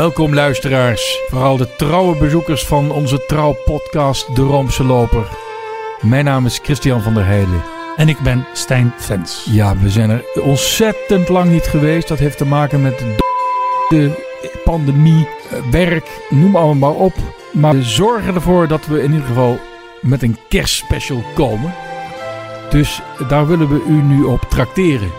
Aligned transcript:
Welkom 0.00 0.34
luisteraars, 0.34 1.20
vooral 1.28 1.56
de 1.56 1.76
trouwe 1.76 2.16
bezoekers 2.16 2.66
van 2.66 2.90
onze 2.90 3.26
trouwpodcast 3.26 4.34
De 4.34 4.42
Roomse 4.42 4.84
Loper. 4.84 5.28
Mijn 6.00 6.24
naam 6.24 6.46
is 6.46 6.60
Christian 6.62 7.02
van 7.02 7.14
der 7.14 7.24
Heijden. 7.26 7.62
En 7.96 8.08
ik 8.08 8.18
ben 8.18 8.46
Stijn 8.52 8.92
Vens. 8.96 9.46
Ja, 9.50 9.76
we 9.76 9.90
zijn 9.90 10.10
er 10.10 10.24
ontzettend 10.42 11.28
lang 11.28 11.50
niet 11.50 11.66
geweest. 11.66 12.08
Dat 12.08 12.18
heeft 12.18 12.38
te 12.38 12.44
maken 12.44 12.82
met 12.82 12.98
de, 12.98 13.16
de 13.88 14.26
pandemie, 14.64 15.28
eh, 15.50 15.70
werk, 15.70 16.20
noem 16.28 16.56
allemaal 16.56 16.92
maar 16.92 17.04
op. 17.04 17.14
Maar 17.52 17.74
we 17.74 17.82
zorgen 17.82 18.34
ervoor 18.34 18.68
dat 18.68 18.86
we 18.86 19.02
in 19.02 19.12
ieder 19.12 19.26
geval 19.26 19.58
met 20.00 20.22
een 20.22 20.36
kerstspecial 20.48 21.22
komen. 21.34 21.74
Dus 22.70 23.00
daar 23.28 23.46
willen 23.46 23.68
we 23.68 23.84
u 23.88 24.02
nu 24.02 24.22
op 24.22 24.40
trakteren. 24.48 25.10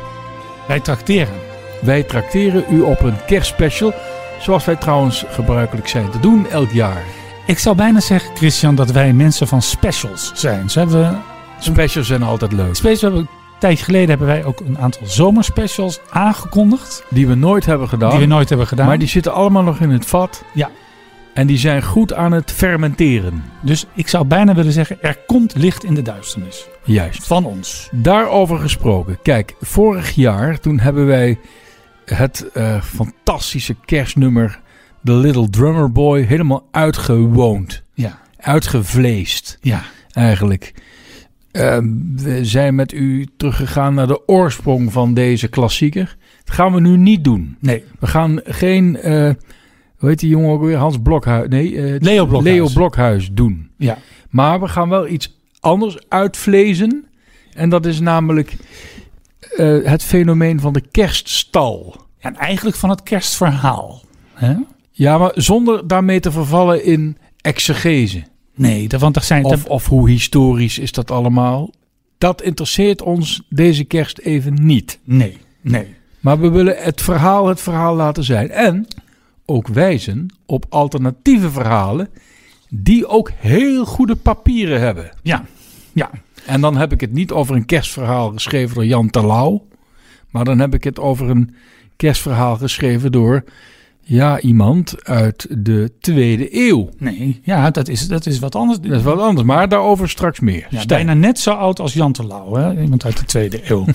Wij 0.67 0.79
trakteren. 0.79 1.49
Wij 1.81 2.03
trakteren 2.03 2.65
u 2.69 2.81
op 2.81 3.01
een 3.01 3.25
kerstspecial, 3.25 3.93
zoals 4.41 4.65
wij 4.65 4.75
trouwens 4.75 5.25
gebruikelijk 5.29 5.87
zijn 5.87 6.09
te 6.09 6.19
doen 6.19 6.47
elk 6.49 6.71
jaar. 6.71 7.03
Ik 7.45 7.59
zou 7.59 7.75
bijna 7.75 7.99
zeggen, 7.99 8.35
Christian, 8.35 8.75
dat 8.75 8.91
wij 8.91 9.13
mensen 9.13 9.47
van 9.47 9.61
specials 9.61 10.31
zijn. 10.33 10.69
Zo 10.69 10.79
hebben 10.79 11.21
Specials 11.59 12.07
zijn 12.07 12.23
altijd 12.23 12.51
leuk. 12.51 12.75
specials 12.75 13.01
hebben, 13.01 13.19
een 13.19 13.27
tijdje 13.59 13.83
geleden 13.83 14.09
hebben 14.09 14.27
wij 14.27 14.45
ook 14.45 14.59
een 14.59 14.77
aantal 14.77 15.01
zomerspecials 15.05 15.99
aangekondigd. 16.09 17.03
Die 17.09 17.27
we 17.27 17.35
nooit 17.35 17.65
hebben 17.65 17.87
gedaan. 17.87 18.09
Die 18.09 18.19
we 18.19 18.25
nooit 18.25 18.49
hebben 18.49 18.67
gedaan. 18.67 18.87
Maar 18.87 18.97
die 18.97 19.07
zitten 19.07 19.33
allemaal 19.33 19.63
nog 19.63 19.79
in 19.79 19.89
het 19.89 20.05
vat. 20.05 20.43
Ja. 20.53 20.69
En 21.33 21.47
die 21.47 21.57
zijn 21.57 21.83
goed 21.83 22.13
aan 22.13 22.31
het 22.31 22.51
fermenteren. 22.51 23.43
Dus 23.61 23.85
ik 23.93 24.07
zou 24.07 24.25
bijna 24.25 24.53
willen 24.53 24.71
zeggen, 24.71 24.97
er 25.01 25.17
komt 25.27 25.55
licht 25.55 25.83
in 25.83 25.93
de 25.93 26.01
duisternis. 26.01 26.67
Juist. 26.83 27.27
Van 27.27 27.45
ons. 27.45 27.89
Daarover 27.91 28.59
gesproken. 28.59 29.19
Kijk, 29.21 29.55
vorig 29.61 30.11
jaar 30.11 30.59
toen 30.59 30.79
hebben 30.79 31.05
wij 31.05 31.39
het 32.05 32.49
eh, 32.53 32.81
fantastische 32.81 33.75
kerstnummer 33.85 34.59
The 35.03 35.13
Little 35.13 35.49
Drummer 35.49 35.91
Boy 35.91 36.21
helemaal 36.21 36.67
uitgewoond. 36.71 37.83
Ja. 37.93 38.19
Uitgevleesd 38.37 39.57
Ja. 39.61 39.81
eigenlijk. 40.11 40.73
Ehm, 41.51 41.87
we 42.15 42.45
zijn 42.45 42.75
met 42.75 42.91
u 42.93 43.27
teruggegaan 43.37 43.93
naar 43.93 44.07
de 44.07 44.27
oorsprong 44.27 44.91
van 44.91 45.13
deze 45.13 45.47
klassieker. 45.47 46.17
Dat 46.43 46.55
gaan 46.55 46.73
we 46.73 46.79
nu 46.81 46.97
niet 46.97 47.23
doen. 47.23 47.57
Nee. 47.59 47.83
We 47.99 48.07
gaan 48.07 48.39
geen, 48.43 48.97
eh, 48.97 49.29
hoe 49.97 50.09
heet 50.09 50.19
die 50.19 50.29
jongen 50.29 50.49
ook 50.49 50.61
weer? 50.63 50.77
Hans 50.77 50.97
Blokhuis. 51.03 51.47
Nee, 51.49 51.75
eh, 51.81 51.95
Leo 51.99 52.25
Blokhuis. 52.25 52.53
Leo 52.55 52.67
Blokhuis 52.73 53.29
doen. 53.33 53.69
Ja. 53.77 53.97
Maar 54.29 54.59
we 54.59 54.67
gaan 54.67 54.89
wel 54.89 55.07
iets 55.07 55.39
anders 55.59 55.97
uitvlezen. 56.09 57.05
En 57.53 57.69
dat 57.69 57.85
is 57.85 57.99
namelijk 57.99 58.55
eh, 59.41 59.77
het 59.83 60.03
fenomeen 60.03 60.59
van 60.59 60.73
de 60.73 60.83
kerststal. 60.91 61.95
En 62.19 62.35
eigenlijk 62.35 62.77
van 62.77 62.89
het 62.89 63.03
kerstverhaal. 63.03 64.01
Hè? 64.33 64.55
Ja, 64.91 65.17
maar 65.17 65.31
zonder 65.35 65.87
daarmee 65.87 66.19
te 66.19 66.31
vervallen 66.31 66.85
in 66.85 67.17
exegese. 67.41 68.23
Nee, 68.55 68.87
want 68.97 69.15
er 69.15 69.23
zijn... 69.23 69.43
Of, 69.43 69.65
of 69.65 69.87
hoe 69.87 70.09
historisch 70.09 70.79
is 70.79 70.91
dat 70.91 71.11
allemaal? 71.11 71.69
Dat 72.17 72.41
interesseert 72.41 73.01
ons 73.01 73.41
deze 73.49 73.83
kerst 73.83 74.17
even 74.17 74.65
niet. 74.65 74.99
Nee, 75.03 75.37
nee. 75.61 75.95
Maar 76.19 76.39
we 76.39 76.49
willen 76.49 76.75
het 76.77 77.01
verhaal 77.01 77.47
het 77.47 77.61
verhaal 77.61 77.95
laten 77.95 78.23
zijn. 78.23 78.51
En 78.51 78.87
ook 79.45 79.67
wijzen 79.67 80.27
op 80.45 80.65
alternatieve 80.69 81.51
verhalen 81.51 82.09
die 82.69 83.07
ook 83.07 83.31
heel 83.35 83.85
goede 83.85 84.15
papieren 84.15 84.79
hebben. 84.79 85.11
Ja, 85.21 85.45
ja. 85.93 86.09
En 86.45 86.61
dan 86.61 86.77
heb 86.77 86.91
ik 86.91 87.01
het 87.01 87.11
niet 87.13 87.31
over 87.31 87.55
een 87.55 87.65
kerstverhaal 87.65 88.31
geschreven 88.31 88.75
door 88.75 88.85
Jan 88.85 89.09
Terlouw. 89.09 89.67
Maar 90.29 90.45
dan 90.45 90.59
heb 90.59 90.73
ik 90.73 90.83
het 90.83 90.99
over 90.99 91.29
een 91.29 91.55
kerstverhaal 91.95 92.55
geschreven 92.57 93.11
door 93.11 93.43
ja, 94.01 94.39
iemand 94.39 95.05
uit 95.05 95.47
de 95.49 95.91
tweede 95.99 96.67
eeuw. 96.67 96.89
Nee, 96.97 97.39
ja, 97.43 97.69
dat 97.71 97.87
is, 97.87 98.07
dat 98.07 98.25
is 98.25 98.39
wat 98.39 98.55
anders. 98.55 98.79
Dat 98.79 98.91
is 98.91 99.03
wat 99.03 99.19
anders, 99.19 99.47
maar 99.47 99.69
daarover 99.69 100.09
straks 100.09 100.39
meer. 100.39 100.67
Ja, 100.69 100.79
Stijn. 100.79 101.05
bijna 101.05 101.13
net 101.27 101.39
zo 101.39 101.51
oud 101.51 101.79
als 101.79 101.93
Jan 101.93 102.11
Terlouw, 102.11 102.53
hè? 102.53 102.81
iemand 102.81 103.05
uit 103.05 103.17
de 103.17 103.25
tweede 103.25 103.71
eeuw. 103.71 103.85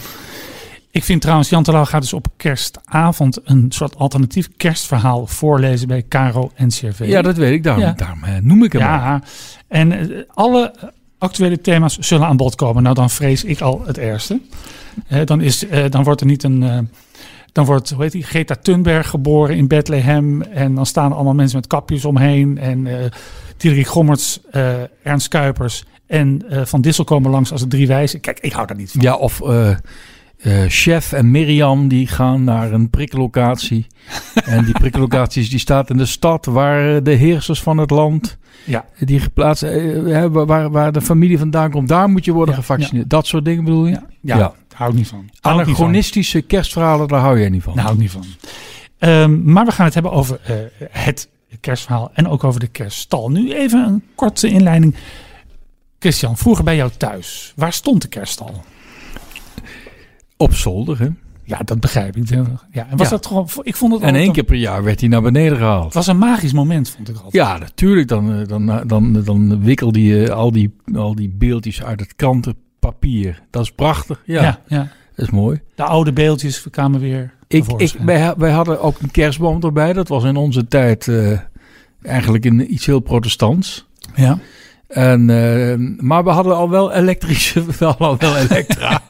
Ik 0.90 1.04
vind 1.04 1.20
trouwens, 1.20 1.48
Jan 1.48 1.62
Terlouw 1.62 1.84
gaat 1.84 2.00
dus 2.02 2.12
op 2.12 2.26
kerstavond 2.36 3.38
een 3.44 3.66
soort 3.68 3.96
alternatief 3.96 4.48
kerstverhaal 4.56 5.26
voorlezen 5.26 5.88
bij 5.88 6.04
Caro 6.08 6.50
NCRV. 6.56 7.04
Ja, 7.06 7.22
dat 7.22 7.36
weet 7.36 7.52
ik. 7.52 7.62
Daarom, 7.62 7.82
Ja. 7.82 7.92
daarom 7.92 8.24
eh, 8.24 8.34
noem 8.42 8.64
ik 8.64 8.72
hem 8.72 8.80
ja, 8.82 9.22
en 9.68 9.92
eh, 9.92 10.22
alle 10.34 10.74
actuele 11.18 11.60
thema's 11.60 11.98
zullen 11.98 12.26
aan 12.26 12.36
bod 12.36 12.54
komen. 12.54 12.82
Nou, 12.82 12.94
dan 12.94 13.10
vrees 13.10 13.44
ik 13.44 13.60
al 13.60 13.82
het 13.86 13.98
ergste. 13.98 14.40
Eh, 15.08 15.20
dan, 15.24 15.40
is, 15.40 15.66
eh, 15.66 15.90
dan 15.90 16.04
wordt 16.04 16.20
er 16.20 16.26
niet 16.26 16.42
een... 16.42 16.62
eh, 16.62 16.78
dan 17.52 17.64
wordt, 17.64 17.90
hoe 17.90 18.02
heet 18.02 18.12
die, 18.12 18.22
Greta 18.22 18.54
Thunberg 18.62 19.10
geboren 19.10 19.56
in 19.56 19.68
Bethlehem. 19.68 20.42
En 20.42 20.74
dan 20.74 20.86
staan 20.86 21.12
allemaal 21.12 21.34
mensen 21.34 21.56
met 21.56 21.66
kapjes 21.66 22.04
omheen. 22.04 22.58
En 22.58 22.86
eh 22.86 23.10
Diederik 23.56 23.86
Gommerts, 23.86 24.40
Ernst 25.02 25.28
Kuipers 25.28 25.84
en 26.06 26.42
Van 26.48 26.80
Dissel 26.80 27.04
komen 27.04 27.30
langs 27.30 27.52
als 27.52 27.60
de 27.60 27.66
drie 27.66 27.86
wijzen. 27.86 28.20
Kijk, 28.20 28.40
ik 28.40 28.52
hou 28.52 28.66
daar 28.66 28.76
niet 28.76 28.90
van. 28.90 29.00
Ja, 29.00 29.14
of 29.14 29.40
eh, 30.46 30.64
eh, 30.64 30.70
Chef 30.70 31.12
en 31.12 31.30
Mirjam 31.30 31.88
die 31.88 32.06
gaan 32.06 32.44
naar 32.44 32.72
een 32.72 32.90
priklocatie. 32.90 33.86
en 34.44 34.64
die 34.64 34.72
priklocatie 34.74 35.48
die 35.48 35.58
staat 35.58 35.90
in 35.90 35.96
de 35.96 36.06
stad 36.06 36.44
waar 36.44 37.02
de 37.02 37.10
heersers 37.10 37.62
van 37.62 37.78
het 37.78 37.90
land 37.90 38.38
Ja. 38.64 38.84
die 38.98 39.20
geplaatst 39.20 39.62
eh, 39.62 40.22
eh, 40.24 40.32
waar, 40.32 40.70
waar 40.70 40.92
de 40.92 41.00
familie 41.00 41.38
vandaan 41.38 41.70
komt, 41.70 41.88
daar 41.88 42.08
moet 42.08 42.24
je 42.24 42.32
worden 42.32 42.54
Ja, 42.54 42.60
gevaccineerd. 42.60 43.10
Dat 43.10 43.26
soort 43.26 43.44
dingen 43.44 43.64
bedoel 43.64 43.86
je? 43.86 44.00
Ja, 44.20 44.36
ja, 44.36 44.54
hou 44.74 44.90
ik 44.90 44.96
niet 44.96 45.08
van. 45.08 45.28
Anachronistische 45.40 46.40
kerstverhalen, 46.40 47.08
daar 47.08 47.20
hou 47.20 47.38
jij 47.40 47.48
niet 47.48 47.62
van. 47.62 47.74
Daar 47.74 47.82
hou 47.84 47.94
ik 47.94 48.00
niet 48.00 48.10
van. 48.10 48.24
Ehm, 48.98 49.52
maar 49.52 49.64
we 49.64 49.72
gaan 49.72 49.84
het 49.84 49.94
hebben 49.94 50.12
over 50.12 50.40
eh, 50.44 50.54
het 50.90 51.28
kerstverhaal 51.60 52.10
en 52.14 52.28
ook 52.28 52.44
over 52.44 52.60
de 52.60 52.66
kerststal. 52.66 53.30
Nu 53.30 53.52
even 53.52 53.86
een 53.86 54.02
korte 54.14 54.48
inleiding. 54.48 54.94
Christian, 55.98 56.36
vroeger 56.36 56.64
bij 56.64 56.76
jou 56.76 56.90
thuis, 56.96 57.52
waar 57.56 57.72
stond 57.72 58.02
de 58.02 58.08
kerststal? 58.08 58.64
Op 60.36 60.54
zolder, 60.54 60.98
hè? 60.98 61.08
Ja, 61.42 61.58
dat 61.64 61.80
begrijp 61.80 62.16
ik. 62.16 62.28
Ja, 62.28 62.36
en 62.70 62.96
was 62.96 63.08
Ja. 63.08 63.08
dat 63.08 63.26
gewoon, 63.26 63.48
ik 63.62 63.76
vond 63.76 63.92
het 63.92 64.02
En 64.02 64.14
één 64.14 64.32
keer 64.32 64.44
per 64.44 64.56
jaar 64.56 64.82
werd 64.82 65.00
hij 65.00 65.08
naar 65.08 65.22
beneden 65.22 65.58
gehaald. 65.58 65.84
Het 65.84 65.94
was 65.94 66.06
een 66.06 66.18
magisch 66.18 66.52
moment, 66.52 66.88
vond 66.90 67.08
ik 67.08 67.14
altijd. 67.14 67.32
Ja, 67.32 67.58
natuurlijk. 67.58 68.08
Dan, 68.08 68.32
eh, 68.32 68.46
dan, 68.46 68.66
dan, 68.66 68.86
dan, 68.86 69.22
dan 69.24 69.62
wikkelde 69.62 70.02
je 70.04 70.32
al 70.32 70.52
die, 70.52 70.74
al 70.94 71.14
die 71.14 71.28
beeldjes 71.28 71.82
uit 71.82 72.00
het 72.00 72.16
krantenpapier. 72.16 73.42
Dat 73.50 73.62
is 73.62 73.72
prachtig. 73.72 74.22
Ja, 74.24 74.42
ja, 74.42 74.60
ja. 74.66 74.88
dat 75.14 75.26
is 75.26 75.30
mooi. 75.30 75.60
De 75.74 75.82
oude 75.82 76.12
beeldjes 76.12 76.66
kwamen 76.70 77.00
weer 77.00 77.32
Ik, 77.48 77.64
ik, 77.76 77.94
wij, 78.04 78.34
wij 78.36 78.50
hadden 78.50 78.80
ook 78.80 79.00
een 79.00 79.10
kerstboom 79.10 79.62
erbij. 79.62 79.92
Dat 79.92 80.08
was 80.08 80.24
in 80.24 80.36
onze 80.36 80.68
tijd 80.68 81.08
eh, 81.08 81.38
eigenlijk 82.02 82.44
een, 82.44 82.72
iets 82.72 82.86
heel 82.86 83.00
protestants. 83.00 83.86
Ja. 84.14 84.38
En, 84.88 85.30
eh, 85.30 86.04
maar 86.04 86.24
we 86.24 86.30
hadden 86.30 86.56
al 86.56 86.70
wel 86.70 86.92
elektrische, 86.92 87.64
we 87.78 87.84
hadden 87.84 88.06
al 88.06 88.16
wel 88.18 88.36
elektra. 88.36 89.02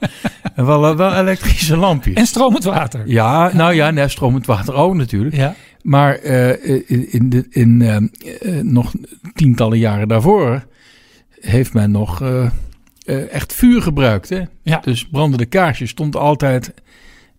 en 0.54 0.64
we 0.66 0.70
hadden 0.70 0.96
wel 0.96 1.14
elektrische 1.14 1.76
lampjes. 1.76 2.14
En 2.14 2.26
stromend 2.26 2.64
water. 2.64 3.02
Ja, 3.06 3.50
nou 3.54 3.74
ja, 3.74 3.90
nee, 3.90 4.08
stromend 4.08 4.46
water 4.46 4.74
ook 4.74 4.94
natuurlijk. 4.94 5.36
Ja. 5.36 5.54
Maar 5.82 6.14
eh, 6.14 6.90
in, 6.90 7.12
in, 7.12 7.28
de, 7.30 7.46
in 7.50 7.82
eh, 7.82 8.52
nog 8.62 8.92
tientallen 9.34 9.78
jaren 9.78 10.08
daarvoor 10.08 10.66
heeft 11.40 11.72
men 11.72 11.90
nog 11.90 12.22
eh, 13.06 13.32
echt 13.32 13.52
vuur 13.52 13.82
gebruikt. 13.82 14.28
Hè? 14.28 14.42
Ja. 14.62 14.80
Dus 14.80 15.08
brandende 15.08 15.46
kaarsjes 15.46 15.90
stond 15.90 16.16
altijd 16.16 16.74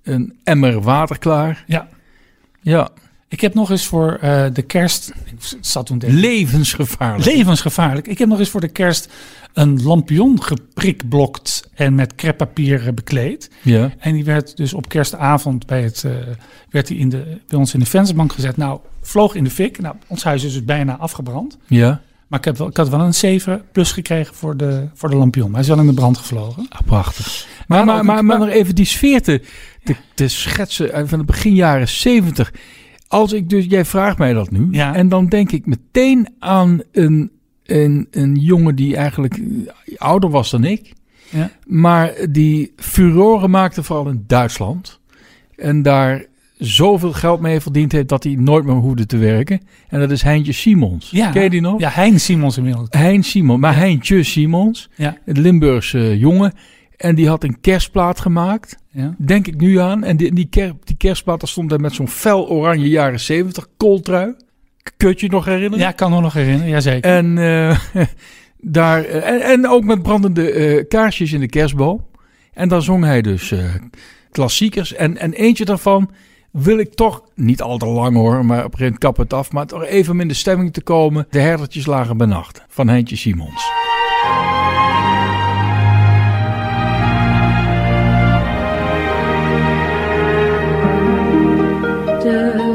een 0.03 0.39
emmer 0.43 0.81
water 0.81 1.19
klaar. 1.19 1.63
Ja. 1.65 1.87
Ja, 2.61 2.89
Ik 3.29 3.41
heb 3.41 3.53
nog 3.53 3.71
eens 3.71 3.85
voor 3.85 4.17
eh, 4.21 4.45
de 4.53 4.61
kerst... 4.61 5.11
Ik 5.25 5.57
zat 5.61 5.85
toen 5.85 6.01
levensgevaarlijk. 6.05 7.25
Levensgevaarlijk. 7.25 8.07
Ik 8.07 8.17
heb 8.17 8.27
nog 8.27 8.39
eens 8.39 8.49
voor 8.49 8.61
de 8.61 8.67
kerst 8.67 9.09
een 9.53 9.83
lampion 9.83 10.43
geprikblokt 10.43 11.69
en 11.73 11.95
met 11.95 12.15
kreppapier 12.15 12.93
bekleed. 12.93 13.49
ja. 13.61 13.91
En 13.99 14.13
die 14.13 14.25
werd 14.25 14.57
dus 14.57 14.73
op 14.73 14.89
kerstavond 14.89 15.65
bij, 15.65 15.83
het, 15.83 16.03
eh, 16.03 16.11
werd 16.69 16.87
die 16.87 16.97
in 16.97 17.09
de, 17.09 17.37
bij 17.47 17.59
ons 17.59 17.73
in 17.73 17.79
de 17.79 17.85
vensterbank 17.85 18.33
gezet. 18.33 18.57
Nou, 18.57 18.79
vloog 19.01 19.35
in 19.35 19.43
de 19.43 19.49
fik. 19.49 19.79
Nou, 19.79 19.95
ons 20.07 20.23
huis 20.23 20.43
is 20.43 20.53
dus 20.53 20.65
bijna 20.65 20.97
afgebrand. 20.97 21.57
ja, 21.67 22.01
Maar 22.27 22.39
ik, 22.39 22.45
heb 22.45 22.57
wel, 22.57 22.67
ik 22.67 22.77
had 22.77 22.89
wel 22.89 22.99
een 22.99 23.13
7 23.13 23.61
plus 23.71 23.91
gekregen 23.91 24.35
voor 24.35 24.57
de, 24.57 24.87
voor 24.93 25.09
de 25.09 25.15
lampion. 25.15 25.45
Maar 25.45 25.53
hij 25.53 25.69
is 25.69 25.75
wel 25.75 25.79
in 25.79 25.85
de 25.85 25.93
brand 25.93 26.17
gevlogen. 26.17 26.65
Ah, 26.69 26.79
prachtig. 26.85 27.47
Maar, 27.67 27.85
maar, 27.85 28.05
maar, 28.05 28.25
maar 28.25 28.39
nog 28.39 28.49
even 28.49 28.75
die 28.75 28.85
sfeer 28.85 29.21
te, 29.21 29.41
te, 29.83 29.95
te 30.13 30.27
schetsen 30.27 30.93
eh, 30.93 31.03
van 31.05 31.19
de 31.19 31.25
begin 31.25 31.53
jaren 31.53 31.87
zeventig. 31.89 32.51
Als 33.07 33.33
ik 33.33 33.49
dus, 33.49 33.65
jij 33.65 33.85
vraagt 33.85 34.17
mij 34.17 34.33
dat 34.33 34.51
nu. 34.51 34.67
Ja. 34.71 34.95
En 34.95 35.09
dan 35.09 35.27
denk 35.27 35.51
ik 35.51 35.65
meteen 35.65 36.27
aan 36.39 36.81
een, 36.91 37.31
een, 37.65 38.07
een 38.11 38.35
jongen 38.35 38.75
die 38.75 38.95
eigenlijk 38.95 39.37
eh, 39.37 39.97
ouder 39.97 40.29
was 40.29 40.51
dan 40.51 40.63
ik. 40.63 40.93
Ja. 41.29 41.51
Maar 41.65 42.13
die 42.29 42.73
furoren 42.75 43.49
maakte 43.49 43.83
vooral 43.83 44.07
in 44.07 44.23
Duitsland. 44.27 44.99
En 45.55 45.81
daar 45.81 46.25
zoveel 46.57 47.13
geld 47.13 47.39
mee 47.39 47.59
verdiend 47.59 47.91
heeft 47.91 48.09
dat 48.09 48.23
hij 48.23 48.35
nooit 48.35 48.65
meer 48.65 48.75
hoefde 48.75 49.05
te 49.05 49.17
werken. 49.17 49.61
En 49.87 49.99
dat 49.99 50.11
is 50.11 50.21
Heintje 50.21 50.51
Simons. 50.51 51.09
Ja. 51.11 51.29
Ken 51.31 51.43
je 51.43 51.49
die 51.49 51.61
nog? 51.61 51.79
Ja, 51.79 51.89
Hein 51.89 52.19
Simons 52.19 52.57
inmiddels. 52.57 52.87
Hein 52.89 53.23
Simons, 53.23 53.59
maar 53.59 53.75
Heintje 53.75 54.23
Simons. 54.23 54.89
Ja. 54.95 55.17
Een 55.25 55.41
Limburgse 55.41 56.17
jongen. 56.17 56.53
En 56.97 57.15
die 57.15 57.27
had 57.27 57.43
een 57.43 57.61
kerstplaat 57.61 58.19
gemaakt. 58.19 58.77
Ja. 58.91 59.15
Denk 59.17 59.47
ik 59.47 59.59
nu 59.59 59.79
aan. 59.79 60.03
En 60.03 60.17
die, 60.17 60.33
die, 60.33 60.47
ker, 60.49 60.73
die 60.83 60.97
kerstplaat 60.97 61.39
daar 61.39 61.49
stond 61.49 61.69
daar 61.69 61.79
met 61.79 61.93
zo'n 61.93 62.07
fel 62.07 62.49
oranje 62.49 62.89
jaren 62.89 63.19
70 63.19 63.67
kooltrui. 63.77 64.35
Kun 64.97 65.09
je 65.09 65.15
je 65.17 65.29
nog 65.29 65.45
herinneren? 65.45 65.79
ja, 65.79 65.89
ik 65.89 65.95
kan 65.95 66.11
me 66.11 66.21
nog 66.21 66.33
herinneren. 66.33 66.69
Jazeker. 66.69 67.11
En, 67.11 67.37
eh, 67.37 67.77
daar, 68.77 69.03
eh, 69.03 69.29
en, 69.29 69.41
en 69.41 69.67
ook 69.67 69.83
met 69.83 70.01
brandende 70.01 70.51
eh, 70.51 70.87
kaarsjes 70.87 71.33
in 71.33 71.39
de 71.39 71.47
kerstboom. 71.47 72.05
En 72.53 72.69
dan 72.69 72.81
zong 72.81 73.03
hij 73.03 73.21
dus 73.21 73.53
klassiekers. 74.31 74.93
En, 74.93 75.17
en 75.17 75.33
eentje 75.33 75.65
daarvan 75.65 76.11
wil 76.51 76.77
ik 76.77 76.93
toch, 76.93 77.23
niet 77.35 77.61
al 77.61 77.77
te 77.77 77.85
lang 77.85 78.15
hoor, 78.15 78.45
maar 78.45 78.65
op 78.65 78.71
een 78.73 78.77
gegeven 78.77 78.83
moment 78.83 78.99
kap 78.99 79.17
het 79.17 79.33
af. 79.33 79.51
Maar 79.51 79.65
toch 79.65 79.85
even 79.85 80.13
om 80.13 80.21
in 80.21 80.27
de 80.27 80.33
stemming 80.33 80.73
te 80.73 80.81
komen. 80.81 81.27
De 81.29 81.39
herdertjes 81.39 81.85
lagen 81.85 82.17
benacht 82.17 82.65
van 82.67 82.87
Heintje 82.87 83.15
Simons. 83.15 83.65
De 92.27 92.66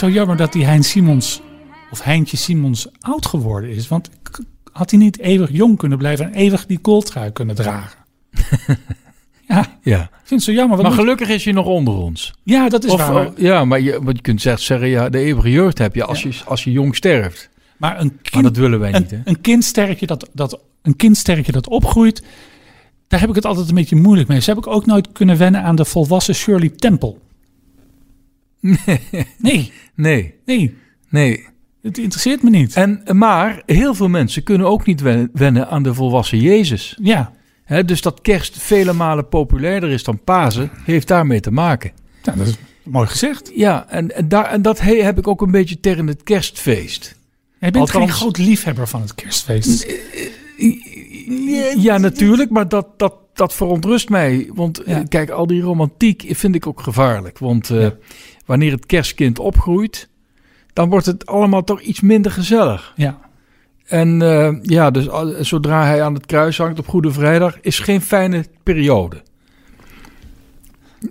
het 0.00 0.10
zo 0.12 0.18
jammer 0.18 0.36
dat 0.36 0.52
die 0.52 0.64
Hein 0.64 0.82
Simons, 0.84 1.40
of 1.90 2.02
Heintje 2.02 2.36
Simons, 2.36 2.86
oud 3.00 3.26
geworden 3.26 3.70
is. 3.70 3.88
Want 3.88 4.10
had 4.72 4.90
hij 4.90 4.98
niet 4.98 5.18
eeuwig 5.18 5.50
jong 5.52 5.78
kunnen 5.78 5.98
blijven 5.98 6.26
en 6.26 6.34
eeuwig 6.34 6.66
die 6.66 6.78
kooltrui 6.78 7.30
kunnen 7.32 7.54
dragen? 7.54 7.98
ja, 9.48 9.78
Ja. 9.82 10.00
ik 10.02 10.08
vind 10.24 10.40
het 10.40 10.42
zo 10.42 10.52
jammer. 10.52 10.76
Maar 10.76 10.86
moet- 10.86 10.94
gelukkig 10.98 11.28
is 11.28 11.44
je 11.44 11.52
nog 11.52 11.66
onder 11.66 11.94
ons. 11.94 12.32
ja, 12.42 12.68
dat 12.68 12.84
is 12.84 12.90
Of, 12.92 12.98
waar. 13.00 13.12
maar- 13.12 13.26
oh, 13.26 13.38
ja, 13.38 13.64
maar 13.64 13.80
je, 13.80 14.02
want 14.02 14.16
je 14.16 14.22
kunt 14.22 14.40
zeggen, 14.40 14.88
ja, 14.88 15.08
de 15.08 15.18
eeuwige 15.18 15.50
jeugd 15.50 15.78
heb 15.78 15.94
je 15.94 16.04
als, 16.04 16.22
je 16.22 16.32
als 16.46 16.64
je 16.64 16.72
jong 16.72 16.96
sterft. 16.96 17.48
Maar 17.76 18.00
een, 18.00 18.06
Maar 18.06 18.30
kind, 18.30 18.44
dat 18.44 18.56
willen 18.56 18.78
wij 18.80 18.92
niet, 18.92 19.10
hè? 19.10 19.16
een, 19.16 19.22
een 19.24 19.40
kindsterretje 19.40 20.06
dat, 20.06 20.28
dat, 20.32 20.60
een 20.82 20.96
kindsterretje 20.96 21.52
dat 21.52 21.68
opgroeit, 21.68 22.22
daar 23.08 23.20
heb 23.20 23.28
ik 23.28 23.34
het 23.34 23.44
altijd 23.46 23.68
een 23.68 23.74
beetje 23.74 23.96
moeilijk 23.96 24.28
mee. 24.28 24.40
Ze 24.40 24.50
heb 24.50 24.58
ik 24.58 24.66
ook 24.66 24.86
nooit 24.86 25.12
kunnen 25.12 25.36
wennen 25.38 25.62
aan 25.62 25.76
de 25.76 25.84
volwassen 25.84 26.34
Shirley 26.34 26.68
Temple. 26.68 27.14
Nee, 29.38 29.72
Nee, 29.94 30.34
nee, 30.44 30.74
nee. 31.08 31.46
het 31.82 31.98
interesseert 31.98 32.42
me 32.42 32.50
niet. 32.50 32.74
En, 32.74 33.02
maar 33.12 33.62
heel 33.66 33.94
veel 33.94 34.08
mensen 34.08 34.42
kunnen 34.42 34.66
ook 34.66 34.86
niet 34.86 35.00
wen- 35.00 35.30
wennen 35.32 35.68
aan 35.68 35.82
de 35.82 35.94
volwassen 35.94 36.38
Jezus. 36.40 36.98
Ja, 37.02 37.32
dus 37.86 38.00
dat 38.00 38.20
kerst 38.20 38.58
vele 38.58 38.92
malen 38.92 39.28
populairder 39.28 39.90
is 39.90 40.04
dan 40.04 40.20
Pasen, 40.24 40.70
heeft 40.84 41.08
daarmee 41.08 41.40
te 41.40 41.50
maken. 41.50 41.92
ja 42.22 42.32
dat 42.32 42.46
is 42.46 42.56
mooi 42.82 43.06
gezegd. 43.06 43.50
Ja, 43.54 43.86
en, 43.88 44.14
en, 44.16 44.28
daar, 44.28 44.44
en 44.46 44.62
dat 44.62 44.80
he- 44.80 45.02
heb 45.02 45.18
ik 45.18 45.28
ook 45.28 45.42
een 45.42 45.50
beetje 45.50 45.80
tegen 45.80 46.06
het 46.06 46.22
kerstfeest. 46.22 47.18
Jij 47.60 47.70
bent 47.70 47.90
geen 47.90 48.00
Althans- 48.00 48.18
groot 48.20 48.38
liefhebber 48.38 48.88
van 48.88 49.00
het 49.00 49.14
kerstfeest. 49.14 49.86
Ja, 51.76 51.98
natuurlijk, 51.98 52.50
maar 52.50 52.68
dat, 52.68 52.86
dat, 52.98 53.14
dat 53.34 53.54
verontrust 53.54 54.08
mij. 54.08 54.50
Want 54.54 54.78
eh, 54.82 54.96
Ja. 54.96 55.02
kijk, 55.08 55.30
al 55.30 55.46
die 55.46 55.60
romantiek 55.62 56.24
vind 56.28 56.54
ik 56.54 56.66
ook 56.66 56.80
gevaarlijk. 56.80 57.38
Want 57.38 57.70
eh, 57.70 57.88
wanneer 58.44 58.72
het 58.72 58.86
kerstkind 58.86 59.38
opgroeit, 59.38 60.08
dan 60.72 60.88
wordt 60.88 61.06
het 61.06 61.26
allemaal 61.26 61.64
toch 61.64 61.80
iets 61.80 62.00
minder 62.00 62.32
gezellig. 62.32 62.92
Ja, 62.96 63.18
En 63.84 64.22
eh, 64.22 64.52
ja, 64.62 64.90
dus 64.90 65.08
zodra 65.48 65.84
hij 65.84 66.02
aan 66.02 66.14
het 66.14 66.26
kruis 66.26 66.58
hangt 66.58 66.78
op 66.78 66.88
Goede 66.88 67.12
Vrijdag, 67.12 67.60
is 67.60 67.78
geen 67.78 68.00
fijne 68.00 68.44
periode. 68.62 69.22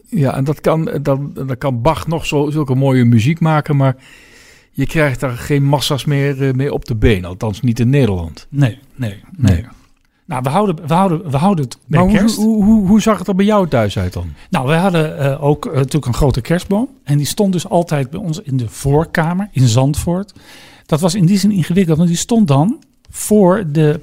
Ja, 0.09 0.35
en 0.35 0.43
dat 0.43 0.61
kan, 0.61 0.99
dan, 1.01 1.31
dan 1.33 1.57
kan 1.57 1.81
Bach 1.81 2.07
nog 2.07 2.25
zo, 2.25 2.49
zulke 2.49 2.75
mooie 2.75 3.05
muziek 3.05 3.39
maken, 3.39 3.75
maar 3.75 3.95
je 4.71 4.85
krijgt 4.85 5.19
daar 5.19 5.37
geen 5.37 5.63
massa's 5.63 6.05
meer 6.05 6.47
eh, 6.47 6.53
mee 6.53 6.73
op 6.73 6.85
de 6.85 6.95
been. 6.95 7.25
Althans 7.25 7.61
niet 7.61 7.79
in 7.79 7.89
Nederland. 7.89 8.47
nee, 8.49 8.79
nee, 8.95 9.23
nee. 9.37 9.53
Nee. 9.53 9.65
Nou, 10.25 10.41
we 10.43 10.49
houden, 10.49 10.87
we, 10.87 10.93
houden, 10.93 11.31
we 11.31 11.37
houden 11.37 11.65
het 11.65 11.77
bij 11.85 11.99
Maar 11.99 12.09
hoe, 12.09 12.17
kerst. 12.17 12.35
hoe, 12.35 12.63
hoe, 12.63 12.87
hoe 12.87 13.01
zag 13.01 13.17
het 13.17 13.27
er 13.27 13.35
bij 13.35 13.45
jou 13.45 13.67
thuis 13.67 13.97
uit 13.97 14.13
dan? 14.13 14.33
Nou, 14.49 14.67
we 14.67 14.73
hadden 14.73 15.19
eh, 15.19 15.43
ook 15.43 15.65
eh, 15.65 15.73
natuurlijk 15.73 16.05
een 16.05 16.13
grote 16.13 16.41
kerstboom. 16.41 16.89
En 17.03 17.17
die 17.17 17.25
stond 17.25 17.53
dus 17.53 17.69
altijd 17.69 18.09
bij 18.09 18.19
ons 18.19 18.39
in 18.39 18.57
de 18.57 18.69
voorkamer 18.69 19.49
in 19.51 19.67
Zandvoort. 19.67 20.33
Dat 20.85 20.99
was 20.99 21.15
in 21.15 21.25
die 21.25 21.37
zin 21.37 21.51
ingewikkeld, 21.51 21.97
want 21.97 22.09
die 22.09 22.17
stond 22.17 22.47
dan 22.47 22.83
voor 23.09 23.63
de 23.71 24.01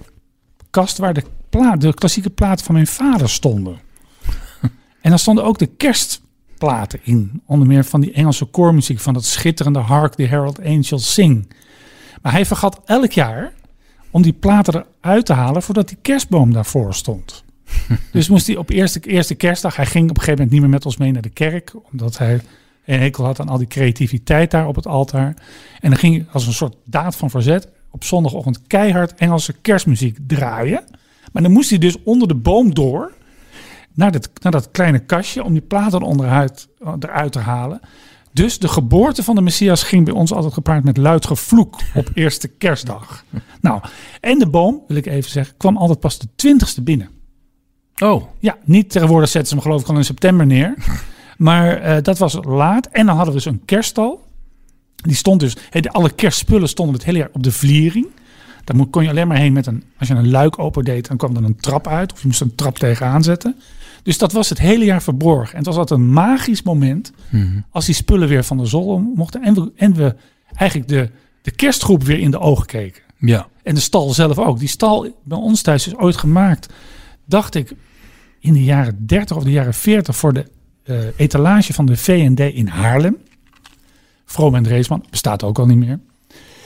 kast 0.70 0.99
waar 0.99 1.14
de, 1.14 1.22
pla 1.49 1.76
de 1.76 1.94
klassieke 1.94 2.31
platen 2.31 2.64
van 2.64 2.75
mijn 2.75 2.87
vader 2.87 3.28
stonden. 3.31 3.78
en 5.02 5.11
dan 5.11 5.19
stonden 5.19 5.44
ook 5.44 5.58
de 5.58 5.67
kerstplaten 5.67 7.00
in. 7.03 7.43
Onder 7.46 7.67
meer 7.67 7.84
van 7.84 8.00
die 8.00 8.12
Engelse 8.12 8.44
koormuziek 8.44 9.00
van 9.00 9.15
dat 9.15 9.24
schitterende 9.24 9.79
Hark 9.79 10.15
the 10.15 10.22
Herald 10.22 10.65
Angels 10.65 11.12
Sing. 11.12 11.53
Maar 12.22 12.32
hij 12.32 12.46
vergat 12.46 12.81
elk 12.84 13.12
jaar 13.12 13.53
om 14.10 14.22
die 14.22 14.32
platen 14.32 14.84
eruit 15.00 15.26
te 15.26 15.32
halen 15.32 15.62
voordat 15.62 15.88
die 15.88 15.98
kerstboom 16.02 16.52
daarvoor 16.52 16.94
stond. 16.94 17.44
Dus 18.12 18.29
moest 18.29 18.46
hij 18.46 18.56
op 18.56 18.70
eerste, 18.70 19.00
eerste 19.00 19.34
kerstdag, 19.34 19.76
hij 19.76 19.86
ging 19.86 20.10
op 20.10 20.17
een 20.17 20.22
gegeven 20.22 20.34
moment 20.34 20.50
niet 20.50 20.60
meer 20.60 20.70
met 20.70 20.86
ons 20.86 20.96
mee 20.96 21.12
naar 21.12 21.22
de 21.22 21.29
kerk, 21.29 21.72
omdat 21.93 22.19
hij 22.19 22.40
een 22.84 23.00
hekel 23.00 23.24
had 23.24 23.40
aan 23.40 23.48
al 23.48 23.58
die 23.58 23.67
creativiteit 23.67 24.50
daar 24.50 24.67
op 24.67 24.74
het 24.74 24.86
altaar. 24.86 25.34
En 25.81 25.90
dan 25.90 25.98
ging 25.98 26.17
hij 26.17 26.26
als 26.32 26.46
een 26.46 26.52
soort 26.52 26.76
daad 26.84 27.17
van 27.17 27.31
verzet 27.31 27.69
op 27.90 28.05
zondagochtend 28.05 28.67
keihard 28.67 29.14
Engelse 29.14 29.52
kerstmuziek 29.52 30.19
draaien. 30.26 30.84
Maar 31.32 31.43
dan 31.43 31.52
moest 31.52 31.70
hij 31.70 31.79
dus 31.79 32.02
onder 32.02 32.29
de 32.29 32.34
boom 32.34 32.74
door 32.74 33.12
naar 33.94 34.12
dat, 34.12 34.31
naar 34.43 34.52
dat 34.52 34.70
kleine 34.70 34.98
kastje 34.98 35.44
om 35.44 35.52
die 35.52 35.62
platen 35.62 36.02
onderuit, 36.02 36.69
eruit 36.98 37.32
te 37.32 37.38
halen. 37.38 37.81
Dus 38.32 38.58
de 38.58 38.69
geboorte 38.69 39.22
van 39.22 39.34
de 39.34 39.41
Messias 39.41 39.82
ging 39.82 40.05
bij 40.05 40.15
ons 40.15 40.32
altijd 40.32 40.53
gepaard 40.53 40.84
met 40.84 40.96
luid 40.96 41.27
gevloek 41.27 41.79
op 41.94 42.10
eerste 42.15 42.49
kerstdag. 42.49 43.25
Nou, 43.60 43.81
en 44.20 44.39
de 44.39 44.49
boom, 44.49 44.82
wil 44.89 44.96
ik 44.96 45.06
even 45.06 45.31
zeggen, 45.31 45.56
kwam 45.56 45.77
altijd 45.77 46.01
pas 46.01 46.19
de 46.19 46.27
twintigste 46.37 46.82
binnen. 46.82 47.08
Oh, 47.99 48.22
Ja, 48.39 48.56
niet 48.65 48.91
tegenwoordig 48.91 49.29
zetten 49.29 49.49
ze 49.51 49.55
hem 49.55 49.65
geloof 49.65 49.81
ik 49.82 49.89
al 49.89 49.96
in 49.96 50.05
september 50.05 50.46
neer. 50.46 50.75
Maar 51.37 51.77
eh, 51.77 52.03
dat 52.03 52.19
was 52.19 52.39
laat. 52.43 52.87
En 52.87 53.06
dan 53.06 53.17
hadden 53.17 53.34
we 53.34 53.41
dus 53.43 53.53
een 53.53 53.65
kerststal. 53.65 54.25
Die 54.94 55.15
stond 55.15 55.41
dus, 55.41 55.56
de- 55.70 55.91
alle 55.91 56.10
kerstspullen 56.10 56.69
stonden 56.69 56.94
het 56.94 57.05
hele 57.05 57.19
jaar 57.19 57.29
op 57.32 57.43
de 57.43 57.53
vliering. 57.53 58.06
Daar 58.65 58.87
kon 58.87 59.03
je 59.03 59.08
alleen 59.08 59.29
maar 59.29 59.37
heen 59.37 59.53
met 59.53 59.67
een, 59.67 59.84
als 59.99 60.08
je 60.08 60.15
een 60.15 60.31
luik 60.31 60.58
open 60.58 60.84
deed, 60.84 61.08
dan 61.08 61.17
kwam 61.17 61.37
er 61.37 61.44
een 61.44 61.56
trap 61.56 61.87
uit. 61.87 62.13
Of 62.13 62.20
je 62.20 62.27
moest 62.27 62.41
een 62.41 62.55
trap 62.55 62.79
tegenaan 62.79 63.22
zetten. 63.22 63.56
Dus 64.03 64.19
dat 64.19 64.33
was 64.33 64.49
het 64.49 64.59
hele 64.59 64.85
jaar 64.85 65.03
verborgen. 65.03 65.53
En 65.53 65.57
het 65.57 65.67
was 65.67 65.77
altijd 65.77 66.01
een 66.01 66.13
magisch 66.13 66.63
moment 66.63 67.13
als 67.71 67.87
die 67.87 67.95
spullen 67.95 68.29
weer 68.29 68.45
van 68.45 68.57
de 68.57 68.67
zolder 68.67 69.01
mochten. 69.15 69.43
En 69.43 69.55
we, 69.55 69.73
en 69.77 69.95
we 69.95 70.15
eigenlijk 70.55 70.89
de, 70.89 71.11
de 71.43 71.51
kerstgroep 71.51 72.03
weer 72.03 72.19
in 72.19 72.31
de 72.31 72.39
ogen 72.39 72.67
keken. 72.67 73.03
ja. 73.19 73.49
En 73.63 73.75
de 73.75 73.81
stal 73.81 74.11
zelf 74.11 74.39
ook. 74.39 74.59
Die 74.59 74.69
stal 74.69 75.21
bij 75.25 75.39
ons 75.39 75.63
thuis 75.63 75.87
is 75.87 75.97
ooit 75.97 76.17
gemaakt, 76.17 76.73
dacht 77.25 77.55
ik, 77.55 77.73
in 78.41 78.53
de 78.53 78.65
jaren 78.65 79.07
30 79.07 79.37
of 79.37 79.45
de 79.45 79.51
jaren 79.51 79.75
40 79.75 80.17
voor 80.17 80.33
de 80.33 80.47
eh, 80.83 80.97
etalage 81.17 81.73
van 81.73 81.87
de 81.87 81.97
V&D 81.97 82.41
in 82.41 82.67
Haarlem. 82.67 83.17
Vroom 84.25 84.55
en 84.55 84.63
Dreesman, 84.63 85.05
bestaat 85.11 85.43
ook 85.43 85.59
al 85.59 85.67
niet 85.67 85.77
meer. 85.77 85.99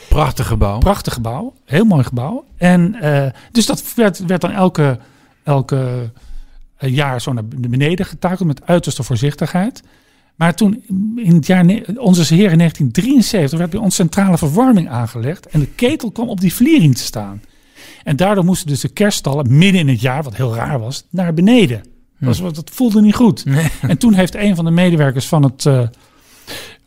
Prachtig 0.09 0.47
gebouw. 0.47 0.79
Prachtig 0.79 1.12
gebouw, 1.12 1.55
heel 1.64 1.85
mooi 1.85 2.05
gebouw. 2.05 2.45
En 2.57 2.95
eh, 2.95 3.31
dus 3.53 3.67
dat 3.67 3.95
werd, 3.95 4.26
werd 4.26 4.41
dan 4.41 4.50
elke, 4.50 4.99
elke 5.43 6.11
jaar 6.93 7.21
zo 7.21 7.33
naar 7.33 7.45
beneden 7.49 8.07
getakeld 8.07 8.49
met 8.49 8.67
uiterste 8.67 9.03
voorzichtigheid. 9.03 9.83
Maar 10.35 10.55
toen, 10.55 10.83
in 11.17 11.35
het 11.35 11.47
jaar, 11.47 11.64
onze 11.97 12.35
Heer 12.35 12.50
in 12.53 12.59
1973, 12.59 13.59
werd 13.59 13.71
bij 13.71 13.81
ons 13.81 13.95
centrale 13.95 14.38
verwarming 14.38 14.88
aangelegd. 14.88 15.47
En 15.47 15.61
de 15.61 15.67
ketel 15.67 16.11
kwam 16.11 16.29
op 16.29 16.41
die 16.41 16.55
vliering 16.55 16.97
te 16.97 17.03
staan. 17.03 17.43
En 18.05 18.17
daardoor 18.17 18.45
moesten 18.45 18.67
dus 18.69 18.81
de 18.81 18.88
kerststallen 18.88 19.57
midden 19.59 19.81
in 19.81 19.88
het 19.88 20.00
jaar, 20.00 20.23
wat 20.23 20.37
heel 20.37 20.55
raar 20.55 20.79
was, 20.79 21.07
naar 21.11 21.35
beneden. 21.35 21.79
Dat, 21.79 22.29
was, 22.29 22.41
wat- 22.41 22.55
dat 22.55 22.71
voelde 22.71 23.00
niet 23.00 23.14
goed. 23.14 23.45
En 23.81 23.99
toen 23.99 24.14
heeft 24.14 24.35
een 24.35 24.57
van 24.57 24.64
de 24.64 24.71
medewerkers 24.71 25.26
van 25.26 25.43
het, 25.43 25.67
eh, 25.67 25.81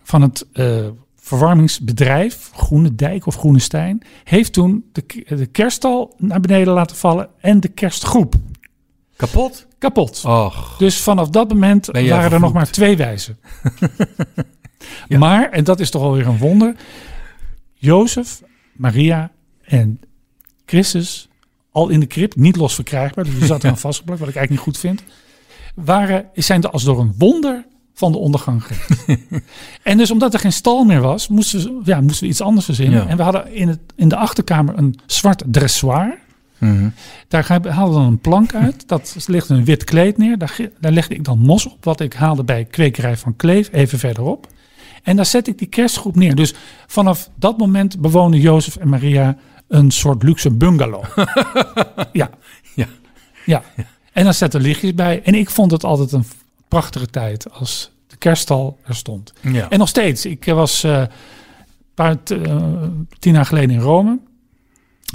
van 0.04 0.22
het 0.22 0.46
eh, 0.54 0.88
verwarmingsbedrijf, 1.20 2.50
Groene 2.54 2.96
Dijk 2.96 3.26
of 3.26 3.36
Groene 3.36 3.60
Stijn, 3.60 4.02
heeft 4.24 4.54
toen 4.54 4.86
de, 4.92 5.04
de 5.28 5.46
kerststal 5.46 6.14
naar 6.18 6.40
beneden 6.40 6.74
laten 6.74 6.96
vallen 6.96 7.30
en 7.40 7.60
de 7.60 7.68
kerstgroep 7.68 8.36
Kapot? 9.18 9.68
kapot. 9.78 10.24
Och. 10.26 10.76
Dus 10.78 10.98
vanaf 11.02 11.30
dat 11.30 11.50
moment 11.50 11.86
waren 11.86 12.32
er 12.32 12.40
nog 12.40 12.54
maar 12.54 12.70
twee 12.70 12.98
wijzen. 12.98 13.38
Ja. 15.08 15.18
Maar, 15.18 15.50
en 15.50 15.64
dat 15.64 15.80
is 15.80 15.90
toch 15.90 16.02
alweer 16.02 16.28
een 16.28 16.38
wonder, 16.38 16.76
Jozef, 17.74 18.42
Maria 18.74 19.32
en 19.64 20.00
Christus, 20.66 21.30
al 21.72 21.90
in 21.90 22.00
de 22.00 22.06
krib, 22.06 22.36
niet 22.36 22.56
los 22.56 22.76
verkrijgbaar, 22.76 23.24
dus 23.24 23.36
die 23.36 23.46
zat 23.46 23.64
er 23.64 23.70
aan 23.70 23.78
vastgeplakt, 23.88 24.20
wat 24.20 24.30
ik 24.30 24.36
eigenlijk 24.36 24.66
niet 24.66 24.76
goed 24.76 24.84
vind, 24.84 25.04
waren, 25.76 26.30
zijn 26.34 26.64
er 26.64 26.70
als 26.70 26.84
door 26.84 27.00
een 27.00 27.14
wonder 27.18 27.66
van 27.94 28.12
de 28.12 28.18
ondergang 28.18 28.64
gered. 28.64 29.20
en 29.84 29.98
dus 29.98 30.12
omdat 30.12 30.34
er 30.34 30.40
geen 30.40 30.54
stal 30.54 30.84
meer 30.84 31.02
was, 31.02 31.28
moesten 31.28 31.64
we, 31.64 31.82
ja, 31.84 32.02
moesten 32.02 32.24
we 32.24 32.30
iets 32.30 32.42
anders 32.42 32.66
verzinnen. 32.66 33.04
Ja. 33.04 33.08
En 33.08 33.18
we 33.18 33.24
hadden 33.24 33.54
in, 33.54 33.68
het, 33.68 33.80
in 33.96 34.10
de 34.10 34.16
achterkamer 34.16 34.78
een 34.78 35.00
zwart 35.06 35.44
dressoir. 35.46 36.18
Mhm. 36.58 36.90
Daar 37.28 37.48
haalde 37.70 37.94
dan 37.94 38.06
een 38.06 38.20
plank 38.20 38.56
uit. 38.56 38.88
Dat 38.88 39.26
ligt 39.28 39.50
een 39.50 39.66
wit 39.66 39.84
kleed 39.84 40.18
neer. 40.18 40.38
Daar, 40.38 40.58
daar 40.80 40.92
legde 40.92 41.16
ik 41.16 41.24
dan 41.24 41.40
mos 41.40 41.66
op. 41.66 41.84
Wat 41.84 42.00
ik 42.00 42.14
haalde 42.14 42.44
bij 42.44 42.66
kwekerij 42.66 43.18
van 43.18 43.36
Kleef, 43.36 43.70
even 43.72 44.00
verderop. 44.00 44.48
En 45.04 45.16
daar 45.16 45.26
zet 45.26 45.48
ik 45.48 45.58
die 45.58 45.68
kerstgroep 45.68 46.16
neer. 46.16 46.36
Dus 46.36 46.54
vanaf 46.88 47.30
dat 47.36 47.58
moment 47.58 48.00
bewoonden 48.02 48.40
Jozef 48.40 48.76
en 48.76 48.90
Maria 48.90 49.38
een 49.68 49.92
soort 49.92 50.24
luxe 50.24 50.52
bungalow. 50.52 51.04
ja. 52.12 52.30
Ja. 52.76 52.88
ja. 53.46 53.64
En 54.14 54.24
dan 54.24 54.34
zette 54.34 54.60
lichtjes 54.60 54.94
bij. 54.94 55.22
En 55.24 55.36
ik 55.36 55.50
vond 55.50 55.72
het 55.72 55.84
altijd 55.84 56.12
een 56.12 56.26
prachtige 56.68 57.08
tijd 57.08 57.52
als 57.52 57.92
de 58.08 58.18
kerststal 58.18 58.78
er 58.86 58.96
stond. 58.96 59.34
Ja. 59.42 59.70
En 59.70 59.80
nog 59.80 59.88
steeds. 59.88 60.26
Ik 60.26 60.46
was 60.46 60.84
eh, 60.84 60.98
een 60.98 61.08
paar 61.94 62.18
eh, 62.26 62.84
tien 63.20 63.34
jaar 63.34 63.46
geleden 63.46 63.76
in 63.76 63.82
Rome. 63.82 64.20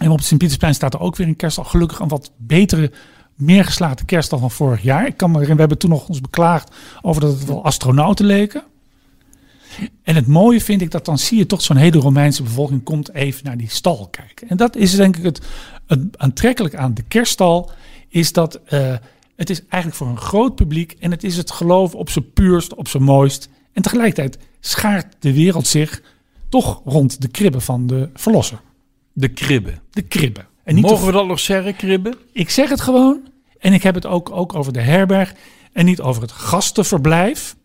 En 0.00 0.10
op 0.10 0.16
het 0.16 0.26
Sint-Pietersplein 0.26 0.74
staat 0.74 0.94
er 0.94 1.00
ook 1.00 1.16
weer 1.16 1.26
een 1.26 1.36
kerststal. 1.36 1.64
Gelukkig 1.64 1.98
een 1.98 2.08
wat 2.08 2.32
betere, 2.36 2.92
meer 3.34 3.64
geslaagde 3.64 4.04
kerststal 4.04 4.38
van 4.38 4.50
vorig 4.50 4.82
jaar. 4.82 5.06
Ik 5.06 5.16
kan 5.16 5.30
me 5.30 5.38
herinneren, 5.38 5.54
we 5.54 5.60
hebben 5.60 5.78
toen 5.78 5.90
nog 5.90 6.08
ons 6.08 6.20
beklaagd 6.20 6.74
over 7.02 7.20
dat 7.20 7.32
het 7.32 7.44
wel 7.44 7.64
astronauten 7.64 8.26
leken. 8.26 8.62
En 10.02 10.14
het 10.14 10.26
mooie 10.26 10.60
vind 10.60 10.80
ik 10.80 10.90
dat 10.90 11.04
dan 11.04 11.18
zie 11.18 11.38
je 11.38 11.46
toch 11.46 11.62
zo'n 11.62 11.76
hele 11.76 11.98
Romeinse 11.98 12.42
bevolking 12.42 12.82
komt 12.82 13.14
even 13.14 13.44
naar 13.44 13.56
die 13.56 13.70
stal 13.70 14.08
kijken. 14.10 14.48
En 14.48 14.56
dat 14.56 14.76
is 14.76 14.96
denk 14.96 15.16
ik 15.16 15.22
het, 15.22 15.40
het 15.86 16.18
aantrekkelijk 16.18 16.74
aan 16.74 16.94
de 16.94 17.02
kerststal. 17.02 17.70
Is 18.08 18.32
dat 18.32 18.60
eh, 18.64 18.94
het 19.36 19.50
is 19.50 19.58
eigenlijk 19.58 19.94
voor 19.94 20.06
een 20.06 20.20
groot 20.20 20.54
publiek. 20.54 20.96
En 20.98 21.10
het 21.10 21.24
is 21.24 21.36
het 21.36 21.50
geloof 21.50 21.94
op 21.94 22.10
zijn 22.10 22.32
puurst, 22.32 22.74
op 22.74 22.88
zijn 22.88 23.02
mooist. 23.02 23.48
En 23.72 23.82
tegelijkertijd 23.82 24.38
schaart 24.60 25.16
de 25.18 25.32
wereld 25.32 25.66
zich 25.66 26.02
toch 26.48 26.80
rond 26.84 27.20
de 27.20 27.28
kribben 27.28 27.62
van 27.62 27.86
de 27.86 28.10
verlosser. 28.14 28.60
De 29.12 29.28
kribben. 29.28 29.82
De 29.90 30.02
kribben. 30.02 30.46
En 30.64 30.74
niet 30.74 30.84
Mogen 30.84 31.06
we 31.06 31.12
dat 31.12 31.26
nog 31.26 31.40
zeggen, 31.40 31.76
kribben? 31.76 32.14
ik 32.32 32.50
zeg 32.50 32.68
het 32.68 32.80
gewoon. 32.80 33.20
En 33.58 33.72
ik 33.72 33.82
heb 33.82 33.94
het 33.94 34.06
ook, 34.06 34.30
ook 34.30 34.54
over 34.54 34.72
de 34.72 34.80
herberg. 34.80 35.34
En 35.72 35.84
niet 35.84 36.00
over 36.00 36.22
het 36.22 36.32
gastenverblijf. 36.32 37.56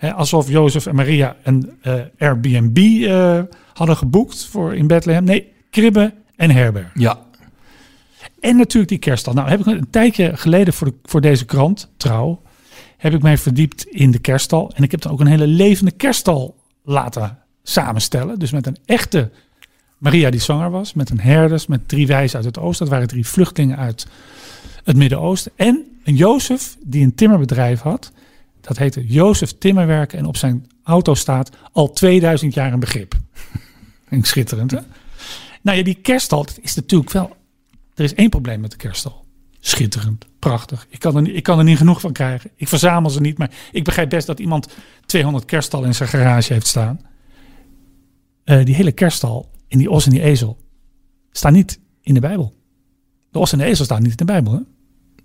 Alsof 0.00 0.48
Jozef 0.48 0.86
en 0.86 0.94
Maria 0.94 1.36
een 1.42 1.78
eh, 1.82 1.94
Airbnb 2.18 2.78
eh, 2.78 3.40
hadden 3.72 3.96
geboekt 3.96 4.46
voor 4.46 4.74
in 4.74 4.86
Bethlehem. 4.86 5.24
Nee, 5.24 5.52
kribben 5.70 6.14
en 6.36 6.50
herberg. 6.50 6.90
Ja. 6.94 7.18
En 8.40 8.56
natuurlijk 8.56 8.88
die 8.88 8.98
kerststal. 8.98 9.34
Nou 9.34 9.48
heb 9.48 9.60
ik 9.60 9.66
een 9.66 9.90
tijdje 9.90 10.36
geleden 10.36 10.74
voor, 10.74 10.86
de, 10.86 10.94
voor 11.02 11.20
deze 11.20 11.44
krant, 11.44 11.90
Trouw, 11.96 12.42
heb 12.96 13.14
ik 13.14 13.22
mij 13.22 13.38
verdiept 13.38 13.86
in 13.86 14.10
de 14.10 14.18
kerststal. 14.18 14.72
En 14.74 14.82
ik 14.82 14.90
heb 14.90 15.00
dan 15.00 15.12
ook 15.12 15.20
een 15.20 15.26
hele 15.26 15.46
levende 15.46 15.90
kerststal 15.90 16.56
laten 16.82 17.38
samenstellen. 17.62 18.38
Dus 18.38 18.50
met 18.50 18.66
een 18.66 18.76
echte 18.84 19.30
Maria 19.98 20.30
die 20.30 20.40
zwanger 20.40 20.70
was, 20.70 20.94
met 20.94 21.10
een 21.10 21.20
herders, 21.20 21.66
met 21.66 21.88
drie 21.88 22.06
wijzen 22.06 22.36
uit 22.36 22.44
het 22.44 22.58
oosten. 22.58 22.84
Dat 22.84 22.94
waren 22.94 23.08
drie 23.08 23.26
vluchtelingen 23.26 23.76
uit 23.76 24.06
het 24.84 24.96
Midden-Oosten. 24.96 25.52
En 25.56 25.98
een 26.04 26.16
Jozef 26.16 26.76
die 26.80 27.04
een 27.04 27.14
timmerbedrijf 27.14 27.80
had. 27.80 28.12
Dat 28.60 28.78
heette 28.78 29.06
Jozef 29.06 29.54
Timmerwerken. 29.58 30.18
En 30.18 30.26
op 30.26 30.36
zijn 30.36 30.66
auto 30.82 31.14
staat 31.14 31.50
al 31.72 31.92
2000 31.92 32.54
jaar 32.54 32.72
een 32.72 32.80
begrip. 32.80 33.14
Ik 34.08 34.26
schitterend, 34.26 34.70
hè? 34.70 34.78
Nou 35.62 35.78
ja, 35.78 35.84
die 35.84 35.94
kerststal 35.94 36.46
is 36.60 36.74
natuurlijk 36.74 37.10
wel... 37.10 37.36
Er 37.94 38.04
is 38.04 38.14
één 38.14 38.30
probleem 38.30 38.60
met 38.60 38.70
de 38.70 38.76
kerststal. 38.76 39.24
Schitterend, 39.60 40.26
prachtig. 40.38 40.86
Ik 40.88 40.98
kan, 40.98 41.16
er, 41.16 41.34
ik 41.34 41.42
kan 41.42 41.58
er 41.58 41.64
niet 41.64 41.78
genoeg 41.78 42.00
van 42.00 42.12
krijgen. 42.12 42.50
Ik 42.56 42.68
verzamel 42.68 43.10
ze 43.10 43.20
niet, 43.20 43.38
maar 43.38 43.50
ik 43.72 43.84
begrijp 43.84 44.10
best 44.10 44.26
dat 44.26 44.40
iemand 44.40 44.68
200 45.06 45.44
kerststallen 45.44 45.86
in 45.86 45.94
zijn 45.94 46.08
garage 46.08 46.52
heeft 46.52 46.66
staan. 46.66 47.00
Eh, 48.44 48.64
die 48.64 48.74
hele 48.74 48.92
kerststal 48.92 49.50
en 49.68 49.78
die 49.78 49.90
os 49.90 50.04
en 50.04 50.10
die 50.10 50.22
ezel 50.22 50.58
staan 51.30 51.52
niet 51.52 51.80
in 52.00 52.14
de 52.14 52.20
Bijbel. 52.20 52.54
De 53.30 53.38
os 53.38 53.52
en 53.52 53.58
de 53.58 53.64
ezel 53.64 53.84
staan 53.84 54.02
niet 54.02 54.10
in 54.10 54.16
de 54.16 54.24
Bijbel, 54.24 54.52
hè? 54.52 54.58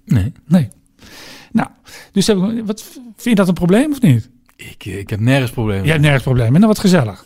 Nee. 0.05 0.31
Nee. 0.47 0.67
Nou, 1.51 1.67
dus 2.11 2.27
heb 2.27 2.37
ik, 2.37 2.65
wat, 2.65 2.81
vind 2.81 3.23
je 3.23 3.35
dat 3.35 3.47
een 3.47 3.53
probleem 3.53 3.91
of 3.91 4.01
niet? 4.01 4.29
Ik, 4.55 4.85
eh, 4.85 4.97
ik 4.97 5.09
heb 5.09 5.19
nergens 5.19 5.51
problemen. 5.51 5.81
Jij 5.83 5.91
hebt 5.91 6.01
nergens 6.03 6.23
probleem. 6.23 6.53
En 6.53 6.59
dan 6.59 6.69
wat 6.69 6.79
gezellig. 6.79 7.25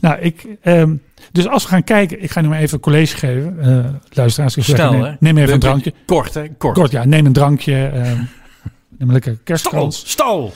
Nou, 0.00 0.20
ik, 0.20 0.46
ehm, 0.60 0.96
dus 1.32 1.48
als 1.48 1.62
we 1.62 1.68
gaan 1.68 1.84
kijken, 1.84 2.22
ik 2.22 2.30
ga 2.30 2.40
nu 2.40 2.48
maar 2.48 2.60
even 2.60 2.74
een 2.74 2.80
college 2.80 3.16
geven. 3.16 3.60
eh 3.60 3.94
luisteraars, 4.10 4.56
Snel, 4.60 5.16
neem, 5.20 5.38
even 5.38 5.54
een 5.54 5.60
drankje. 5.60 5.92
Kort, 6.06 6.34
hè? 6.34 6.48
Kort. 6.48 6.74
Kort, 6.74 6.90
ja, 6.90 7.04
neem 7.04 7.26
een 7.26 7.32
drankje. 7.32 7.86
ehm, 7.86 8.16
neem 8.98 9.08
een 9.08 9.12
lekker. 9.12 9.38
Stal. 9.92 10.52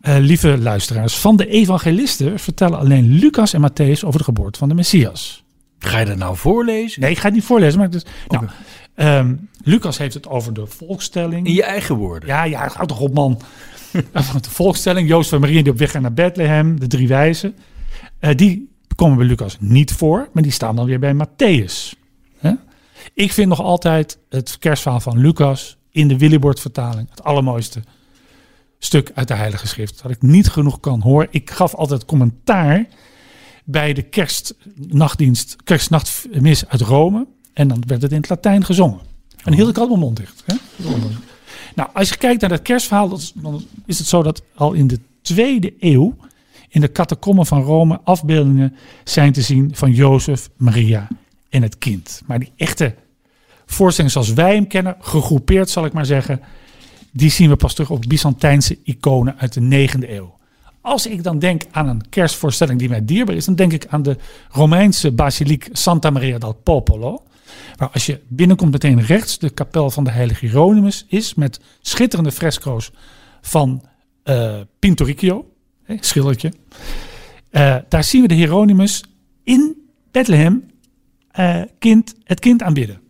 Eh, 0.00 0.16
lieve 0.18 0.58
luisteraars, 0.58 1.18
van 1.18 1.36
de 1.36 1.46
evangelisten 1.46 2.38
vertellen 2.38 2.78
alleen 2.78 3.08
Lucas 3.08 3.52
en 3.52 3.70
Matthäus 3.70 4.04
over 4.04 4.18
de 4.18 4.24
geboorte 4.24 4.58
van 4.58 4.68
de 4.68 4.74
Messias. 4.74 5.44
Ga 5.78 5.98
je 5.98 6.06
dat 6.06 6.16
nou 6.16 6.36
voorlezen? 6.36 7.00
Nee, 7.00 7.10
ik 7.10 7.18
ga 7.18 7.24
het 7.24 7.34
niet 7.34 7.44
voorlezen, 7.44 7.78
maar 7.78 7.90
dus, 7.90 8.04
nou, 8.28 8.46
ehm, 8.94 9.34
Lucas 9.62 9.98
heeft 9.98 10.14
het 10.14 10.28
over 10.28 10.54
de 10.54 10.66
volkstelling. 10.66 11.46
In 11.46 11.54
je 11.54 11.62
eigen 11.62 11.94
woorden. 11.94 12.28
Ja, 12.28 12.44
ja, 12.44 12.68
houd 12.74 12.88
toch 12.88 13.00
op, 13.00 13.14
man. 13.14 13.40
De 14.40 14.50
volkstelling, 14.50 15.08
Jozef 15.08 15.32
en 15.32 15.40
Maria 15.40 15.62
die 15.62 15.72
op 15.72 15.78
weg 15.78 15.90
gaan 15.90 16.02
naar 16.02 16.12
Bethlehem, 16.12 16.80
de 16.80 16.86
drie 16.86 17.08
wijzen. 17.08 17.54
Eh, 18.18 18.36
die 18.36 18.68
komen 18.94 19.18
bij 19.18 19.26
Lucas 19.26 19.56
niet 19.60 19.92
voor, 19.92 20.28
maar 20.32 20.42
die 20.42 20.52
staan 20.52 20.76
dan 20.76 20.86
weer 20.86 20.98
bij 20.98 21.14
Matthäus. 21.14 21.98
Ik 23.14 23.32
vind 23.32 23.48
nog 23.48 23.60
altijd 23.60 24.18
het 24.28 24.58
kerstverhaal 24.58 25.00
van 25.00 25.18
Lucas 25.18 25.76
in 25.90 26.08
de 26.08 26.18
Willibord-vertaling 26.18 27.10
het 27.10 27.24
allermooiste 27.24 27.82
stuk 28.80 29.10
uit 29.14 29.28
de 29.28 29.34
Heilige 29.34 29.66
Schrift. 29.66 30.02
Dat 30.02 30.10
ik 30.10 30.22
niet 30.22 30.48
genoeg 30.48 30.80
kan 30.80 31.00
horen. 31.00 31.28
Ik 31.30 31.50
gaf 31.50 31.74
altijd 31.74 32.04
commentaar 32.04 32.86
bij 33.64 33.92
de 33.92 34.02
kerstnachtdienst, 34.02 35.56
kerstnachtmis 35.64 36.68
uit 36.68 36.80
Rome. 36.80 37.26
En 37.52 37.68
dan 37.68 37.82
werd 37.86 38.02
het 38.02 38.10
in 38.10 38.16
het 38.16 38.28
Latijn 38.28 38.64
gezongen. 38.64 39.00
En 39.30 39.44
dan 39.44 39.54
hield 39.54 39.68
ik 39.68 39.78
altijd 39.78 39.98
mijn 39.98 40.00
mond 40.00 40.16
dicht. 40.16 40.42
Hè? 40.46 40.54
Nou, 41.74 41.88
als 41.92 42.08
je 42.08 42.16
kijkt 42.16 42.40
naar 42.40 42.50
dat 42.50 42.62
kerstverhaal, 42.62 43.18
dan 43.34 43.64
is 43.86 43.98
het 43.98 44.06
zo 44.06 44.22
dat 44.22 44.42
al 44.54 44.72
in 44.72 44.86
de 44.86 45.00
tweede 45.22 45.74
eeuw 45.78 46.16
in 46.68 46.80
de 46.80 46.92
catacomben 46.92 47.46
van 47.46 47.62
Rome 47.62 48.00
afbeeldingen 48.04 48.76
zijn 49.04 49.32
te 49.32 49.42
zien 49.42 49.70
van 49.74 49.92
Jozef, 49.92 50.50
Maria 50.56 51.08
en 51.48 51.62
het 51.62 51.78
kind. 51.78 52.22
Maar 52.26 52.38
die 52.38 52.52
echte 52.56 52.94
voorstelling 53.66 54.12
zoals 54.12 54.32
wij 54.32 54.54
hem 54.54 54.66
kennen, 54.66 54.96
gegroepeerd 55.00 55.70
zal 55.70 55.84
ik 55.84 55.92
maar 55.92 56.06
zeggen, 56.06 56.40
die 57.12 57.30
zien 57.30 57.48
we 57.48 57.56
pas 57.56 57.74
terug 57.74 57.90
op 57.90 58.04
Byzantijnse 58.08 58.78
iconen 58.84 59.38
uit 59.38 59.52
de 59.52 59.88
9e 59.88 60.10
eeuw. 60.10 60.38
Als 60.80 61.06
ik 61.06 61.22
dan 61.22 61.38
denk 61.38 61.62
aan 61.70 61.88
een 61.88 62.08
kerstvoorstelling 62.08 62.78
die 62.78 62.88
mij 62.88 63.04
dierbaar 63.04 63.34
is, 63.34 63.44
dan 63.44 63.54
denk 63.54 63.72
ik 63.72 63.86
aan 63.86 64.02
de 64.02 64.16
Romeinse 64.50 65.12
basiliek 65.12 65.68
Santa 65.72 66.10
Maria 66.10 66.38
del 66.38 66.52
Popolo. 66.52 67.22
Waar 67.76 67.90
als 67.90 68.06
je 68.06 68.20
binnenkomt 68.28 68.72
meteen 68.72 69.02
rechts 69.02 69.38
de 69.38 69.50
kapel 69.50 69.90
van 69.90 70.04
de 70.04 70.10
heilige 70.10 70.46
Hieronymus 70.46 71.04
is. 71.08 71.34
Met 71.34 71.60
schitterende 71.80 72.32
fresco's 72.32 72.90
van 73.40 73.82
eh 74.22 74.60
Pintoricchio. 74.78 75.50
hè, 75.84 75.96
Schildertje. 76.00 76.52
Eh, 77.50 77.76
daar 77.88 78.04
zien 78.04 78.22
we 78.22 78.28
de 78.28 78.34
Hieronymus 78.34 79.04
in 79.44 79.76
Bethlehem 80.10 80.70
eh, 81.30 81.62
kind, 81.78 82.14
het 82.24 82.40
kind 82.40 82.62
aanbidden. 82.62 83.00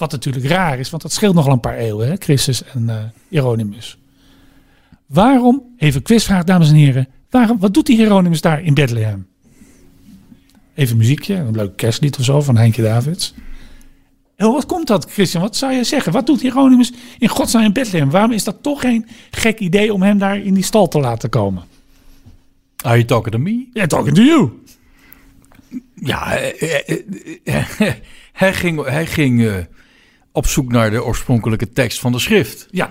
Wat 0.00 0.12
natuurlijk 0.12 0.46
raar 0.46 0.78
is, 0.78 0.90
want 0.90 1.02
dat 1.02 1.12
scheelt 1.12 1.34
nogal 1.34 1.52
een 1.52 1.60
paar 1.60 1.76
eeuwen. 1.76 2.08
Hè, 2.08 2.14
Christus 2.18 2.64
en 2.64 2.88
eh 2.88 2.96
Hieronymus. 3.28 3.98
Waarom, 5.06 5.62
even 5.76 6.02
quizvraag 6.02 6.44
dames 6.44 6.68
en 6.68 6.74
heren. 6.74 7.08
Waarom, 7.30 7.58
wat 7.58 7.74
doet 7.74 7.86
die 7.86 7.96
Hieronymus 7.96 8.40
daar 8.40 8.62
in 8.62 8.74
Bethlehem? 8.74 9.26
Even 10.74 10.96
muziekje, 10.96 11.34
een 11.34 11.56
leuk 11.56 11.76
kerstlied 11.76 12.18
of 12.18 12.24
zo 12.24 12.40
van 12.40 12.56
Heintje 12.56 12.82
Davids. 12.82 13.34
En 14.36 14.52
wat 14.52 14.66
komt 14.66 14.86
dat, 14.86 15.10
Christian? 15.10 15.42
Wat 15.42 15.56
zou 15.56 15.72
je 15.72 15.84
zeggen? 15.84 16.12
Wat 16.12 16.26
doet 16.26 16.40
Hieronymus 16.40 16.92
in 17.18 17.28
godsnaam 17.28 17.64
in 17.64 17.72
Bethlehem? 17.72 18.10
Waarom 18.10 18.32
is 18.32 18.44
dat 18.44 18.62
toch 18.62 18.80
geen 18.80 19.06
gek 19.30 19.58
idee 19.58 19.92
om 19.92 20.02
hem 20.02 20.18
daar 20.18 20.38
in 20.38 20.54
die 20.54 20.64
stal 20.64 20.88
te 20.88 20.98
laten 20.98 21.28
komen? 21.28 21.62
Are 22.76 22.94
you 22.94 23.04
talking 23.04 23.34
to 23.34 23.40
me? 23.40 23.68
Yeah, 23.72 23.86
talking 23.86 24.14
to 24.14 24.22
you. 24.22 24.50
Ja, 25.94 26.36
eh, 26.36 26.88
eh, 27.44 27.64
hij 28.32 28.54
ging, 28.54 28.84
hij 28.84 29.06
ging 29.06 29.66
op 30.32 30.46
zoek 30.46 30.72
naar 30.72 30.90
de 30.90 31.04
oorspronkelijke 31.04 31.72
tekst 31.72 32.00
van 32.00 32.12
de 32.12 32.18
schrift. 32.18 32.66
Ja, 32.70 32.90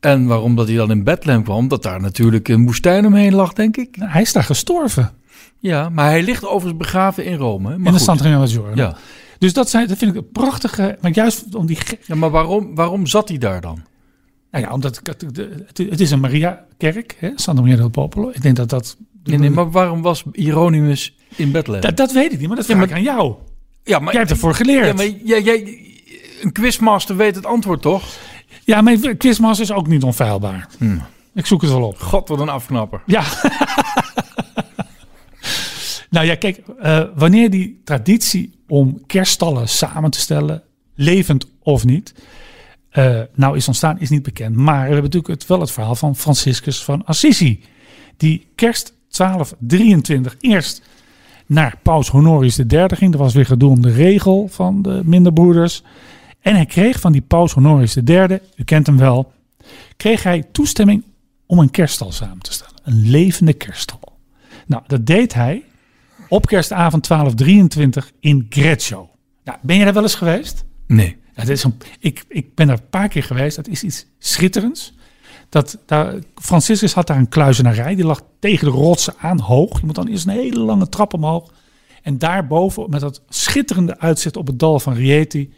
En 0.00 0.26
waarom 0.26 0.56
dat 0.56 0.66
hij 0.68 0.76
dan 0.76 0.90
in 0.90 1.04
Bethlehem 1.04 1.42
kwam, 1.42 1.68
dat 1.68 1.82
daar 1.82 2.00
natuurlijk 2.00 2.48
een 2.48 2.64
woestijn 2.64 3.06
omheen 3.06 3.34
lag, 3.34 3.52
denk 3.52 3.76
ik. 3.76 3.96
nou, 3.96 4.10
hij 4.10 4.22
is 4.22 4.32
daar 4.32 4.44
gestorven. 4.44 5.10
Ja, 5.58 5.88
maar 5.88 6.08
hij 6.10 6.22
ligt 6.22 6.46
overigens 6.46 6.76
begraven 6.82 7.24
in 7.24 7.36
Rome. 7.36 7.68
Maar 7.68 7.76
in 7.76 7.82
de 7.84 7.90
goed. 7.90 8.00
Santa 8.00 8.38
Maggiore. 8.38 8.76
Ja. 8.76 8.96
Dus 9.38 9.52
dat, 9.52 9.70
zijn, 9.70 9.88
dat 9.88 9.98
vind 9.98 10.10
ik 10.10 10.16
een 10.16 10.30
prachtige... 10.32 10.98
Maar 11.00 11.10
juist 11.10 11.54
om 11.54 11.66
die... 11.66 11.78
ja, 12.06 12.14
maar 12.14 12.30
waarom, 12.30 12.74
waarom 12.74 13.06
zat 13.06 13.28
hij 13.28 13.38
daar 13.38 13.60
dan? 13.60 13.82
Nou 14.50 14.64
ja, 14.64 14.72
omdat 14.72 15.00
het, 15.74 16.00
is 16.00 16.10
een 16.10 16.20
Maria-kerk, 16.20 17.32
Santa 17.34 17.60
Maria 17.60 17.76
del 17.76 17.88
Popolo. 17.88 18.30
Ik 18.30 18.42
denk 18.42 18.56
dat 18.56 18.68
dat... 18.70 18.96
Nee, 19.24 19.38
nee, 19.38 19.50
maar 19.50 19.70
waarom 19.70 20.02
was 20.02 20.24
Hieronymus 20.32 21.16
in 21.36 21.50
Bethlehem? 21.50 21.82
dat, 21.82 21.96
dat 21.96 22.12
weet 22.12 22.32
ik 22.32 22.38
niet, 22.38 22.48
maar 22.48 22.56
dat 22.56 22.66
Ja, 22.66 22.74
vraag 22.76 22.88
maar- 22.88 22.98
ik 22.98 23.06
aan 23.08 23.14
jou. 23.14 23.34
Ja, 23.84 23.98
maar, 23.98 24.12
Jij 24.12 24.20
hebt 24.20 24.32
ervoor 24.32 24.54
geleerd. 24.54 24.86
ja, 24.86 24.92
maar 24.92 25.08
jij, 25.24 25.42
jij, 25.42 25.78
een 26.40 26.52
quizmaster 26.52 27.16
weet 27.16 27.34
het 27.34 27.46
antwoord 27.46 27.82
toch? 27.82 28.04
Ja, 28.64 28.80
mijn 28.80 29.16
quizmas 29.16 29.60
is 29.60 29.72
ook 29.72 29.86
niet 29.86 30.02
onfeilbaar. 30.02 30.68
Hm. 30.78 30.96
Ik 31.34 31.46
zoek 31.46 31.62
het 31.62 31.70
wel 31.70 31.82
op. 31.82 31.98
God, 31.98 32.28
wat 32.28 32.40
een 32.40 32.48
afknapper. 32.48 33.02
Ja. 33.06 33.24
nou 36.10 36.26
ja, 36.26 36.34
kijk, 36.34 36.62
eh, 36.80 37.04
wanneer 37.14 37.50
die 37.50 37.80
traditie 37.84 38.58
om 38.68 39.06
kerststallen 39.06 39.68
samen 39.68 40.10
te 40.10 40.18
stellen, 40.18 40.62
levend 40.94 41.46
of 41.62 41.84
niet, 41.84 42.14
eh, 42.90 43.20
nou 43.34 43.56
is 43.56 43.66
ontstaan, 43.66 44.00
is 44.00 44.10
niet 44.10 44.22
bekend. 44.22 44.56
Maar 44.56 44.74
we 44.74 44.92
hebben 44.92 45.02
natuurlijk 45.02 45.40
het, 45.40 45.46
wel 45.46 45.60
het 45.60 45.70
verhaal 45.70 45.94
van 45.94 46.16
Franciscus 46.16 46.84
van 46.84 47.04
Assisi, 47.04 47.64
die 48.16 48.46
kerst 48.54 48.94
1223 49.08 50.36
eerst 50.40 50.82
naar 51.46 51.78
paus 51.82 52.08
Honorius 52.08 52.58
III 52.58 52.88
ging. 52.88 53.10
Dat 53.10 53.20
was 53.20 53.34
weer 53.34 53.46
gedoe 53.46 53.70
om 53.70 53.82
de 53.82 53.92
regel 53.92 54.48
van 54.48 54.82
de 54.82 55.00
minderbroeders. 55.04 55.82
En 56.40 56.54
hij 56.54 56.66
kreeg 56.66 57.00
van 57.00 57.12
die 57.12 57.22
paus 57.22 57.52
Honorius 57.52 57.96
III, 57.96 58.38
u 58.56 58.64
kent 58.64 58.86
hem 58.86 58.98
wel, 58.98 59.32
kreeg 59.96 60.22
hij 60.22 60.44
toestemming 60.52 61.04
om 61.46 61.58
een 61.58 61.70
kerststal 61.70 62.12
samen 62.12 62.38
te 62.38 62.52
stellen. 62.52 62.74
Een 62.82 63.10
levende 63.10 63.52
kerststal. 63.52 64.18
Nou, 64.66 64.82
dat 64.86 65.06
deed 65.06 65.34
hij 65.34 65.64
op 66.28 66.46
kerstavond 66.46 67.08
1223 67.08 68.12
in 68.20 68.46
Greccio. 68.48 69.10
Nou, 69.44 69.58
ben 69.62 69.76
je 69.76 69.84
daar 69.84 69.92
wel 69.92 70.02
eens 70.02 70.14
geweest? 70.14 70.64
Nee. 70.86 71.16
Dat 71.34 71.48
is 71.48 71.64
een, 71.64 71.74
ik, 71.98 72.24
ik 72.28 72.54
ben 72.54 72.68
er 72.68 72.74
een 72.74 72.88
paar 72.90 73.08
keer 73.08 73.22
geweest. 73.22 73.56
Dat 73.56 73.68
is 73.68 73.82
iets 73.82 74.06
schitterends. 74.18 74.94
Dat, 75.48 75.78
daar, 75.86 76.14
Franciscus 76.34 76.92
had 76.92 77.06
daar 77.06 77.16
een 77.16 77.28
kluizenarij. 77.28 77.94
Die 77.94 78.04
lag 78.04 78.22
tegen 78.38 78.66
de 78.66 78.72
rotsen 78.72 79.14
aan, 79.18 79.40
hoog. 79.40 79.80
Je 79.80 79.86
moet 79.86 79.94
dan 79.94 80.08
eerst 80.08 80.26
een 80.26 80.32
hele 80.32 80.58
lange 80.58 80.88
trap 80.88 81.14
omhoog. 81.14 81.52
En 82.02 82.18
daarboven, 82.18 82.90
met 82.90 83.00
dat 83.00 83.22
schitterende 83.28 83.98
uitzicht 83.98 84.36
op 84.36 84.46
het 84.46 84.58
dal 84.58 84.80
van 84.80 84.94
Rieti... 84.94 85.52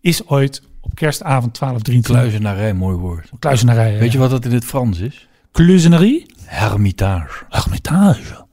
is 0.00 0.26
ooit 0.26 0.62
op 0.80 0.94
kerstavond 0.94 1.58
1223... 1.58 2.14
Kluizenarij, 2.14 2.74
mooi 2.74 2.96
woord. 2.96 3.30
Kluizenarij. 3.38 3.98
Weet 3.98 4.12
je 4.12 4.18
wat 4.18 4.30
dat 4.30 4.44
in 4.44 4.52
het 4.52 4.64
Frans 4.64 4.98
is? 4.98 5.28
Kluizenarie? 5.52 6.26
Hermitage. 6.44 7.44
Hermitage. 7.48 8.46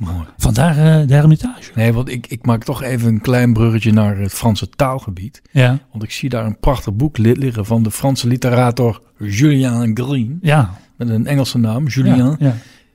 Mooi. 0.00 0.24
Vandaar 0.36 0.70
eh, 1.00 1.06
de 1.08 1.14
Hermitage. 1.14 1.70
Nee, 1.74 1.92
want 1.92 2.08
ik, 2.08 2.26
ik 2.26 2.46
maak 2.46 2.64
toch 2.64 2.82
even 2.82 3.08
een 3.08 3.20
klein 3.20 3.52
bruggetje 3.52 3.92
naar 3.92 4.16
het 4.18 4.32
Franse 4.32 4.68
taalgebied. 4.68 5.42
Ja, 5.50 5.78
Want 5.90 6.02
ik 6.02 6.10
zie 6.10 6.28
daar 6.28 6.46
een 6.46 6.58
prachtig 6.58 6.94
boek 6.94 7.18
li- 7.18 7.32
liggen 7.38 7.66
van 7.66 7.82
de 7.82 7.90
Franse 7.90 8.26
literator 8.28 9.02
Julien 9.18 9.90
Green. 9.96 10.38
ja. 10.42 10.78
Met 10.96 11.08
een 11.08 11.26
Engelse 11.26 11.58
naam, 11.58 11.86
Julien. 11.86 12.16
ja, 12.16 12.36
ja. 12.38 12.50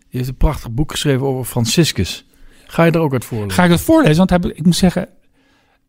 Die 0.09 0.19
heeft 0.19 0.27
een 0.29 0.35
prachtig 0.35 0.71
boek 0.71 0.91
geschreven 0.91 1.25
over 1.25 1.45
Franciscus. 1.45 2.25
Ga 2.65 2.83
je 2.83 2.91
er 2.91 2.99
ook 2.99 3.13
uit 3.13 3.25
voorlezen? 3.25 3.51
Ga 3.53 3.63
ik 3.63 3.69
het 3.71 3.81
voorlezen? 3.81 4.17
Want 4.17 4.29
heb, 4.29 4.45
ik 4.45 4.65
moet 4.65 4.75
zeggen, 4.75 5.07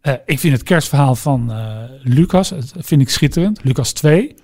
eh, 0.00 0.12
ik 0.26 0.38
vind 0.38 0.52
het 0.52 0.62
kerstverhaal 0.62 1.14
van 1.14 1.52
eh, 1.52 1.76
Lucas, 2.02 2.50
het 2.50 2.72
vind 2.78 3.00
ik 3.00 3.08
schitterend. 3.10 3.60
Lucas 3.64 3.92
2. 3.92 4.34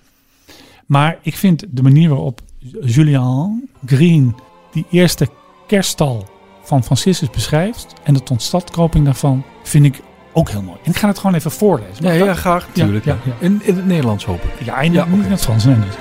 Maar 0.86 1.18
ik 1.22 1.36
vind 1.36 1.64
de 1.70 1.82
manier 1.82 2.08
waarop 2.08 2.40
Julian 2.84 3.68
Green 3.86 4.34
die 4.72 4.86
eerste 4.90 5.28
kerststal 5.66 6.28
van 6.62 6.84
Franciscus 6.84 7.30
beschrijft 7.30 7.92
en 8.02 8.14
de 8.14 8.22
totstandkoming 8.22 9.04
daarvan, 9.04 9.44
vind 9.62 9.84
ik 9.84 10.00
ook 10.32 10.50
heel 10.50 10.62
mooi. 10.62 10.78
En 10.84 10.90
ik 10.90 10.96
ga 10.96 11.08
het 11.08 11.18
gewoon 11.18 11.36
even 11.36 11.50
voorlezen. 11.50 12.14
Ja, 12.24 12.34
graag, 12.34 12.68
ja, 12.74 12.86
ja. 13.04 13.16
In, 13.38 13.60
in 13.64 13.76
het 13.76 13.86
Nederlands 13.86 14.24
hoop 14.24 14.42
ik. 14.42 14.64
Ja, 14.64 14.80
Ja, 14.82 14.88
niet 14.88 15.00
oké. 15.00 15.10
in 15.12 15.30
het 15.30 15.40
Frans. 15.40 15.64
Nee, 15.64 15.76
niet. 15.76 15.98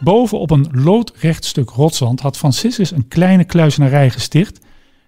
Boven 0.00 0.38
op 0.38 0.50
een 0.50 0.68
loodrecht 0.72 1.44
stuk 1.44 1.70
rotswand 1.70 2.20
had 2.20 2.36
Franciscus 2.36 2.90
een 2.90 3.08
kleine 3.08 3.44
kluizenarij 3.44 4.10
gesticht. 4.10 4.60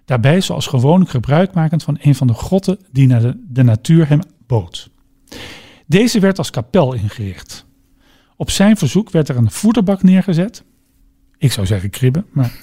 Daarbij 0.05 0.41
zoals 0.41 0.67
gewoonlijk 0.67 1.09
gebruikmakend 1.09 1.83
van 1.83 1.97
een 2.01 2.15
van 2.15 2.27
de 2.27 2.33
grotten 2.33 2.79
die 2.91 3.07
naar 3.07 3.21
de, 3.21 3.43
de 3.47 3.63
natuur 3.63 4.09
hem 4.09 4.19
bood. 4.47 4.89
Deze 5.85 6.19
werd 6.19 6.37
als 6.37 6.49
kapel 6.49 6.93
ingericht. 6.93 7.65
Op 8.35 8.49
zijn 8.49 8.77
verzoek 8.77 9.09
werd 9.09 9.29
er 9.29 9.37
een 9.37 9.51
voederbak 9.51 10.03
neergezet. 10.03 10.63
Ik 11.45 11.51
zou 11.51 11.65
zeggen 11.65 11.89
kribben, 11.89 12.25
maar 12.31 12.53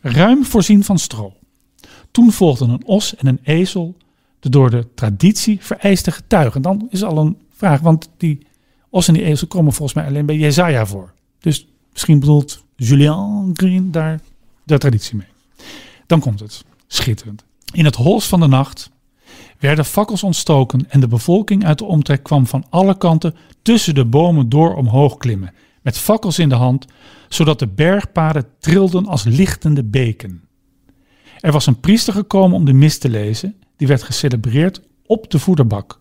ruim 0.00 0.44
voorzien 0.44 0.84
van 0.84 0.98
stro. 0.98 1.32
Toen 2.10 2.32
volgden 2.32 2.70
een 2.70 2.86
os 2.86 3.16
en 3.16 3.26
een 3.26 3.40
ezel, 3.42 3.96
de 4.40 4.48
door 4.48 4.70
de 4.70 4.88
traditie 4.94 5.58
vereiste 5.60 6.10
getuigen. 6.10 6.62
Dan 6.62 6.86
is 6.90 7.02
al 7.02 7.18
een 7.18 7.38
vraag, 7.54 7.80
want 7.80 8.10
die 8.16 8.46
os 8.90 9.08
en 9.08 9.14
die 9.14 9.22
ezel 9.22 9.46
komen 9.46 9.72
volgens 9.72 9.98
mij 9.98 10.06
alleen 10.06 10.26
bij 10.26 10.36
Jezaja 10.36 10.86
voor. 10.86 11.12
Dus 11.40 11.66
misschien 11.92 12.20
bedoelt 12.20 12.64
Julien 12.76 13.50
Green 13.52 13.90
daar 13.90 14.20
de 14.64 14.78
traditie 14.78 15.16
mee. 15.16 15.28
Dan 16.06 16.20
komt 16.20 16.40
het. 16.40 16.64
Schitterend. 16.86 17.44
In 17.72 17.84
het 17.84 17.94
hols 17.94 18.26
van 18.26 18.40
de 18.40 18.46
nacht 18.46 18.90
werden 19.58 19.84
fakkels 19.84 20.22
ontstoken 20.22 20.90
en 20.90 21.00
de 21.00 21.08
bevolking 21.08 21.64
uit 21.64 21.78
de 21.78 21.84
omtrek 21.84 22.22
kwam 22.22 22.46
van 22.46 22.64
alle 22.70 22.98
kanten 22.98 23.34
tussen 23.62 23.94
de 23.94 24.04
bomen 24.04 24.48
door 24.48 24.74
omhoog 24.74 25.16
klimmen, 25.16 25.52
met 25.86 25.98
fakkels 25.98 26.38
in 26.38 26.48
de 26.48 26.54
hand, 26.54 26.86
zodat 27.28 27.58
de 27.58 27.66
bergpaden 27.66 28.46
trilden 28.58 29.06
als 29.06 29.24
lichtende 29.24 29.84
beken. 29.84 30.42
Er 31.40 31.52
was 31.52 31.66
een 31.66 31.80
priester 31.80 32.12
gekomen 32.12 32.56
om 32.56 32.64
de 32.64 32.72
mis 32.72 32.98
te 32.98 33.08
lezen, 33.08 33.54
die 33.76 33.86
werd 33.86 34.02
gecelebreerd 34.02 34.80
op 35.06 35.30
de 35.30 35.38
voederbak, 35.38 36.00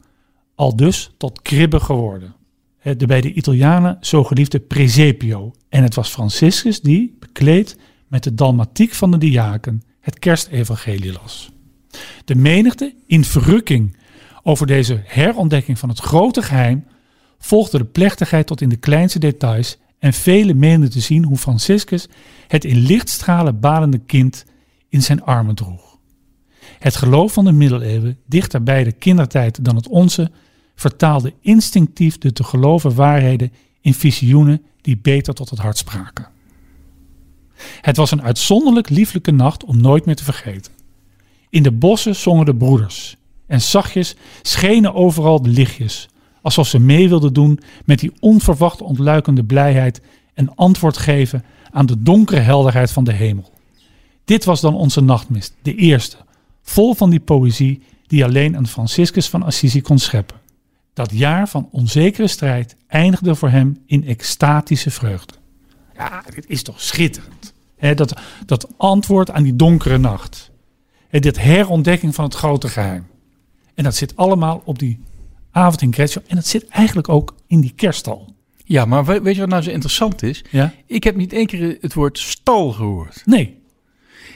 al 0.56 0.76
dus 0.76 1.12
tot 1.18 1.42
kribbe 1.42 1.80
geworden. 1.80 2.36
De 2.82 3.06
bij 3.06 3.22
de 3.22 3.34
Italianen 3.34 3.98
zo 4.02 4.24
geliefde 4.24 4.60
presepio. 4.60 5.52
En 5.70 5.84
het 5.84 5.96
was 5.96 6.10
Franciscus 6.10 6.82
die, 6.82 7.16
bekleed 7.20 7.78
met 8.08 8.24
de 8.24 8.34
dalmatiek 8.34 8.94
van 8.94 9.12
de 9.12 9.18
diaken, 9.18 9.84
het 10.00 10.20
kerstevangelie 10.20 11.12
las. 11.12 11.52
De 12.26 12.36
menigte, 12.36 12.94
in 13.08 13.24
verrukking 13.24 13.98
over 14.44 14.68
deze 14.68 15.02
herontdekking 15.04 15.80
van 15.80 15.90
het 15.90 16.00
grote 16.00 16.42
geheim, 16.42 16.86
volgde 17.40 17.78
de 17.78 17.86
plechtigheid 17.86 18.48
tot 18.48 18.62
in 18.62 18.70
de 18.70 18.76
kleinste 18.76 19.20
details 19.20 19.78
en 20.00 20.14
velen 20.14 20.58
meenden 20.58 20.90
te 20.90 21.00
zien 21.00 21.24
hoe 21.24 21.38
Franciscus 21.38 22.08
het 22.48 22.66
in 22.66 22.78
lichtstralen 22.78 23.60
balende 23.60 23.98
kind 23.98 24.46
in 24.90 25.02
zijn 25.02 25.24
armen 25.24 25.56
droeg. 25.56 25.98
Het 26.80 26.96
geloof 26.96 27.34
van 27.34 27.46
de 27.46 27.52
middeleeuwen, 27.52 28.18
dichter 28.26 28.64
bij 28.64 28.84
de 28.84 28.92
kindertijd 28.92 29.66
dan 29.66 29.76
het 29.76 29.88
onze, 29.88 30.32
vertaalde 30.76 31.34
instinctief 31.42 32.18
de 32.18 32.34
te 32.34 32.44
geloven 32.44 32.96
waarheden 32.96 33.52
in 33.82 33.94
visioenen 33.94 34.62
die 34.82 34.98
beter 34.98 35.34
tot 35.34 35.50
het 35.50 35.60
hart 35.60 35.78
spraken. 35.78 36.28
Het 37.82 37.98
was 37.98 38.12
een 38.12 38.22
uitzonderlijk 38.22 38.90
lieflijke 38.90 39.32
nacht 39.32 39.64
om 39.64 39.82
nooit 39.82 40.06
meer 40.06 40.16
te 40.16 40.24
vergeten. 40.24 40.72
In 41.50 41.64
de 41.64 41.72
bossen 41.72 42.16
zongen 42.16 42.46
de 42.46 42.56
broeders 42.56 43.18
en 43.48 43.62
zachtjes 43.62 44.16
schenen 44.42 44.94
overal 44.94 45.42
de 45.42 45.50
lichtjes, 45.50 46.10
alsof 46.46 46.68
ze 46.68 46.80
mee 46.80 47.10
wilden 47.10 47.34
doen 47.34 47.60
met 47.86 48.00
die 48.00 48.12
onverwacht 48.20 48.82
ontluikende 48.82 49.44
blijheid 49.44 50.02
en 50.34 50.56
antwoord 50.56 50.98
geven 50.98 51.44
aan 51.72 51.86
de 51.86 52.02
donkere 52.02 52.40
helderheid 52.40 52.92
van 52.92 53.04
de 53.04 53.12
hemel. 53.14 53.52
Dit 54.26 54.44
was 54.44 54.62
dan 54.62 54.76
onze 54.76 55.02
nachtmist, 55.02 55.54
de 55.62 55.76
eerste, 55.76 56.18
vol 56.62 56.94
van 56.94 57.10
die 57.10 57.20
poëzie 57.20 57.82
die 58.08 58.24
alleen 58.24 58.54
een 58.54 58.68
Franciscus 58.68 59.30
van 59.30 59.44
Assisi 59.44 59.82
kon 59.82 60.00
scheppen. 60.00 60.38
Dat 60.94 61.12
jaar 61.12 61.50
van 61.50 61.68
onzekere 61.72 62.28
strijd 62.28 62.76
eindigde 62.88 63.36
voor 63.36 63.50
hem 63.50 63.78
in 63.86 64.06
extatische 64.06 64.92
vreugde. 64.92 65.34
Ja, 65.98 66.24
dit 66.36 66.50
is 66.50 66.64
toch 66.64 66.82
schitterend. 66.82 67.54
Hè, 67.78 67.94
dat, 67.94 68.14
dat 68.46 68.68
antwoord 68.78 69.32
aan 69.32 69.44
die 69.44 69.56
donkere 69.56 69.98
nacht. 69.98 70.52
Hè, 71.08 71.20
dit 71.20 71.42
herontdekking 71.42 72.16
van 72.16 72.26
het 72.26 72.36
grote 72.36 72.68
geheim. 72.68 73.08
En 73.74 73.84
dat 73.84 73.96
zit 73.96 74.16
allemaal 74.16 74.62
op 74.66 74.80
die 74.80 75.00
avond 75.56 75.82
in 75.82 75.94
Greccio. 75.94 76.22
En 76.28 76.36
dat 76.36 76.48
zit 76.48 76.68
eigenlijk 76.68 77.10
ook 77.10 77.36
in 77.48 77.60
die 77.62 77.74
kerststal. 77.76 78.34
Ja, 78.66 78.86
maar 78.86 79.06
we- 79.06 79.22
weet 79.22 79.34
je 79.36 79.40
wat 79.42 79.50
nou 79.50 79.62
zo 79.64 79.70
interessant 79.70 80.24
is? 80.24 80.44
Ja? 80.52 80.74
Ik 80.86 81.04
heb 81.04 81.16
niet 81.16 81.34
één 81.34 81.46
keer 81.46 81.78
het 81.82 81.94
woord 81.94 82.20
stal 82.20 82.72
gehoord. 82.72 83.22
Nee. 83.26 83.58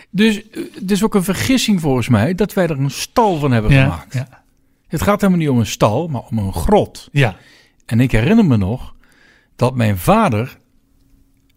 Dus 0.09 0.49
eh, 0.49 0.63
het 0.73 0.91
is 0.91 1.03
ook 1.03 1.15
een 1.15 1.23
vergissing 1.23 1.81
volgens 1.81 2.07
mij 2.09 2.35
dat 2.35 2.53
wij 2.53 2.63
er 2.67 2.79
een 2.79 2.91
stal 2.91 3.37
van 3.39 3.51
hebben 3.51 3.71
Ja, 3.71 3.83
gemaakt. 3.83 4.13
ja, 4.13 4.43
Het 4.87 5.01
gaat 5.01 5.21
helemaal 5.21 5.41
niet 5.41 5.49
om 5.49 5.59
een 5.59 5.65
stal, 5.65 6.07
maar 6.07 6.21
om 6.21 6.37
een 6.37 6.53
grot. 6.53 7.09
ja. 7.11 7.37
En 7.85 7.99
ik 7.99 8.11
herinner 8.11 8.45
me 8.45 8.57
nog 8.57 8.95
dat 9.55 9.75
mijn 9.75 9.97
vader 9.97 10.57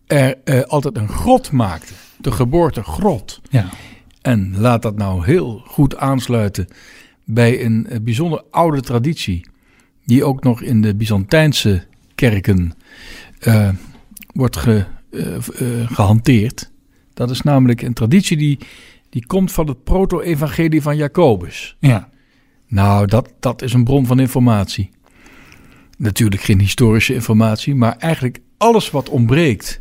er 0.07 0.39
eh, 0.45 0.61
altijd 0.61 0.97
een 0.97 1.09
grot 1.09 1.51
maakte. 1.51 1.93
De 2.19 2.33
geboortegrot. 2.33 3.41
Ja. 3.51 3.69
En 4.23 4.55
laat 4.59 4.83
dat 4.83 4.97
nou 4.97 5.25
heel 5.25 5.63
goed 5.67 5.97
aansluiten 5.97 6.69
bij 7.25 7.65
een 7.65 7.87
eh, 7.87 8.01
bijzonder 8.01 8.43
oude 8.51 8.81
traditie. 8.81 9.51
Die 10.05 10.25
ook 10.25 10.43
nog 10.45 10.63
in 10.63 10.81
de 10.81 10.95
Byzantijnse 10.95 11.85
kerken 12.15 12.73
eh, 13.39 13.69
wordt 14.33 14.57
ge, 14.57 14.85
eh, 15.11 15.35
eh, 15.35 15.91
gehanteerd. 15.91 16.71
Dat 17.15 17.31
is 17.31 17.43
namelijk 17.43 17.83
een 17.83 17.93
traditie 17.93 18.37
die, 18.37 18.59
die 19.09 19.27
komt 19.27 19.53
van 19.53 19.67
het 19.69 19.85
proto-evangelie 19.85 20.83
van 20.83 20.97
Jacobus. 20.97 21.77
Ja. 21.79 22.11
Nou, 22.69 23.07
dat, 23.07 23.33
dat 23.41 23.63
is 23.63 23.73
een 23.73 23.85
bron 23.85 24.07
van 24.07 24.21
informatie. 24.21 24.91
Natuurlijk 25.99 26.43
geen 26.43 26.61
historische 26.61 27.15
informatie, 27.15 27.75
maar 27.75 27.97
eigenlijk 27.97 28.41
alles 28.57 28.91
wat 28.91 29.09
ontbreekt 29.09 29.81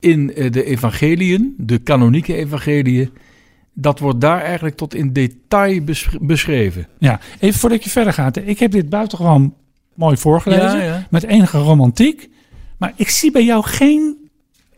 in 0.00 0.26
de 0.26 0.64
evangeliën, 0.64 1.54
de 1.58 1.78
kanonieke 1.78 2.34
evangeliën, 2.34 3.10
dat 3.74 3.98
wordt 3.98 4.20
daar 4.20 4.40
eigenlijk 4.42 4.76
tot 4.76 4.94
in 4.94 5.12
detail 5.12 5.80
besch- 5.84 6.16
beschreven. 6.20 6.86
ja. 6.98 7.20
Even 7.40 7.60
voordat 7.60 7.84
je 7.84 7.90
verder 7.90 8.12
gaat. 8.12 8.36
Ik 8.36 8.58
heb 8.58 8.70
dit 8.70 8.88
buitengewoon 8.88 9.54
mooi 9.94 10.16
voorgelezen. 10.16 10.78
Ja, 10.78 10.82
ja. 10.84 11.06
Met 11.10 11.22
enige 11.22 11.58
romantiek. 11.58 12.28
Maar 12.78 12.92
ik 12.96 13.08
zie 13.08 13.30
bij 13.30 13.44
jou 13.44 13.64
geen 13.64 14.16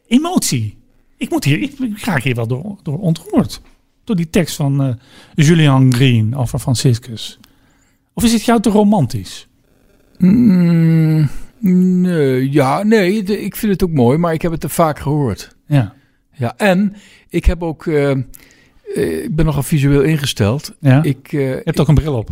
emotie. 0.07 0.77
Ik, 1.17 1.31
moet 1.31 1.45
hier, 1.45 1.63
ik, 1.63 1.79
ik 1.79 2.05
raak 2.05 2.23
hier 2.23 2.35
wel 2.35 2.47
door, 2.47 2.77
door 2.83 2.99
ontroerd. 2.99 3.61
Door 4.05 4.17
die 4.17 4.31
tekst 4.31 4.57
van 4.57 4.83
eh, 4.83 4.95
Julian 5.35 5.95
Green 5.95 6.37
over 6.37 6.59
Franciscus. 6.59 7.39
Of 8.13 8.25
is 8.25 8.33
het 8.33 8.43
jou 8.45 8.61
te 8.61 8.71
romantisch? 8.71 9.49
Mm, 10.19 11.29
nee, 12.01 12.51
ja, 12.53 12.83
nee, 12.83 13.23
de- 13.23 13.43
ik 13.45 13.57
vind 13.57 13.73
het 13.73 13.83
ook 13.83 13.91
mooi, 13.91 14.19
maar 14.19 14.33
ik 14.33 14.43
heb 14.43 14.51
het 14.53 14.61
te 14.61 14.69
vaak 14.69 14.99
gehoord. 14.99 15.57
Ja. 15.67 15.95
Ja, 16.33 16.55
en 16.57 16.95
ik 17.29 17.45
heb 17.45 17.63
ook, 17.63 17.87
eh, 17.87 18.13
ik 18.97 19.35
ben 19.37 19.45
nogal 19.45 19.63
visueel 19.63 20.03
ingesteld. 20.03 20.75
ja. 20.81 21.03
Ik, 21.03 21.33
eh, 21.33 21.41
je 21.41 21.61
hebt 21.65 21.81
ook 21.81 21.89
een 21.89 21.95
bril 21.95 22.15
op. 22.15 22.29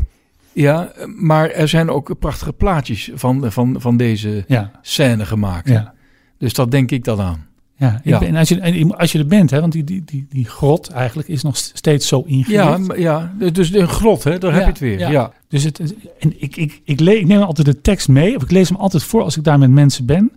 ja, 0.52 0.92
maar 1.16 1.50
er 1.50 1.68
zijn 1.68 1.90
ook 1.90 2.18
prachtige 2.18 2.52
plaatjes 2.52 3.10
van, 3.14 3.52
van, 3.52 3.76
van 3.78 3.96
deze 3.96 4.44
Ja. 4.46 4.70
scène 4.82 5.26
gemaakt. 5.26 5.68
Ja. 5.68 5.94
Dus 6.38 6.52
dat 6.54 6.70
denk 6.70 6.90
ik 6.90 7.04
dan 7.04 7.20
aan. 7.20 7.46
Ja. 7.76 8.18
Ben, 8.18 8.34
als, 8.36 8.48
je, 8.48 8.60
en 8.60 8.96
als 8.96 9.12
je 9.12 9.18
er 9.18 9.26
bent, 9.26 9.50
hè, 9.50 9.60
want 9.60 9.72
die, 9.72 9.84
die, 9.84 10.02
die, 10.04 10.26
die 10.28 10.44
grot 10.44 10.88
eigenlijk 10.90 11.28
is 11.28 11.42
nog 11.42 11.56
steeds 11.56 12.08
zo 12.08 12.20
ingericht. 12.26 12.96
Ja, 12.96 13.32
ja, 13.38 13.50
dus 13.52 13.72
een 13.74 13.88
grot, 13.88 14.24
hè, 14.24 14.38
daar 14.38 14.52
heb 14.52 14.62
je 14.62 14.68
het 14.68 14.78
weer. 14.78 14.98
ja. 14.98 15.10
Ja. 15.10 15.32
Dus 15.48 15.64
het, 15.64 15.78
en 16.18 16.42
ik, 16.42 16.56
ik, 16.56 16.80
ik, 16.84 17.00
ik 17.00 17.26
neem 17.26 17.40
altijd 17.42 17.66
de 17.66 17.80
tekst 17.80 18.08
mee, 18.08 18.36
of 18.36 18.42
ik 18.42 18.50
lees 18.50 18.68
hem 18.68 18.78
altijd 18.78 19.02
voor 19.02 19.22
als 19.22 19.36
ik 19.36 19.44
daar 19.44 19.58
met 19.58 19.70
mensen 19.70 20.06
ben. 20.06 20.32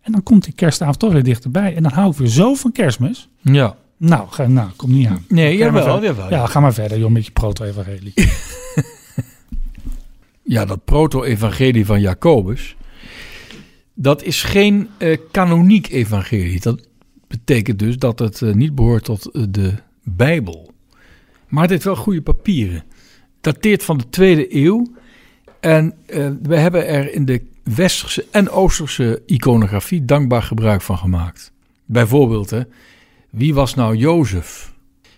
En 0.00 0.12
dan 0.12 0.22
komt 0.22 0.44
die 0.44 0.52
kerstavond 0.54 0.98
toch 0.98 1.12
weer 1.12 1.22
dichterbij. 1.22 1.76
En 1.76 1.82
dan 1.82 1.92
hou 1.92 2.10
ik 2.10 2.16
weer 2.16 2.28
zo 2.28 2.54
van 2.54 2.72
kerstmis. 2.72 3.28
ja. 3.42 3.76
Nou, 4.00 4.28
ga, 4.30 4.46
nou 4.46 4.70
kom 4.76 4.92
niet 4.92 5.06
aan. 5.06 5.24
Nee, 5.28 5.56
jawel, 5.56 6.02
jawel. 6.02 6.30
Ja, 6.30 6.46
ga 6.46 6.60
maar 6.60 6.74
verder, 6.74 6.98
joh, 6.98 7.10
met 7.10 7.26
je 7.26 7.32
proto-evangelie. 7.32 8.12
Ja, 10.50 10.64
dat 10.64 10.84
proto-evangelie 10.84 11.86
van 11.86 12.00
Jacobus, 12.00 12.76
dat 13.94 14.22
is 14.22 14.42
geen 14.42 14.88
eh, 14.98 15.18
kanoniek 15.30 15.88
evangelie. 15.88 16.60
Dat 16.60 16.86
betekent 17.26 17.78
dus 17.78 17.98
dat 17.98 18.18
het 18.18 18.42
eh, 18.42 18.52
niet 18.52 18.74
behoort 18.74 19.04
tot 19.04 19.30
eh, 19.30 19.42
de 19.48 19.74
Bijbel. 20.02 20.72
Maar 21.48 21.62
het 21.62 21.70
heeft 21.70 21.84
wel 21.84 21.96
goede 21.96 22.22
papieren. 22.22 22.84
dateert 23.40 23.84
van 23.84 23.98
de 23.98 24.08
tweede 24.08 24.56
eeuw. 24.56 24.86
En 25.60 25.94
we 26.42 26.56
hebben 26.56 26.86
er 26.86 27.14
in 27.14 27.24
de 27.24 27.42
westerse 27.62 28.26
en 28.30 28.50
oosterse 28.50 29.22
iconografie 29.26 30.04
dankbaar 30.04 30.42
gebruik 30.42 30.82
van 30.82 30.98
gemaakt. 30.98 31.52
Bijvoorbeeld, 31.84 32.50
hè, 32.50 32.62
wie 33.30 33.54
was 33.54 33.74
nou 33.74 33.96
Jozef? 33.96 34.72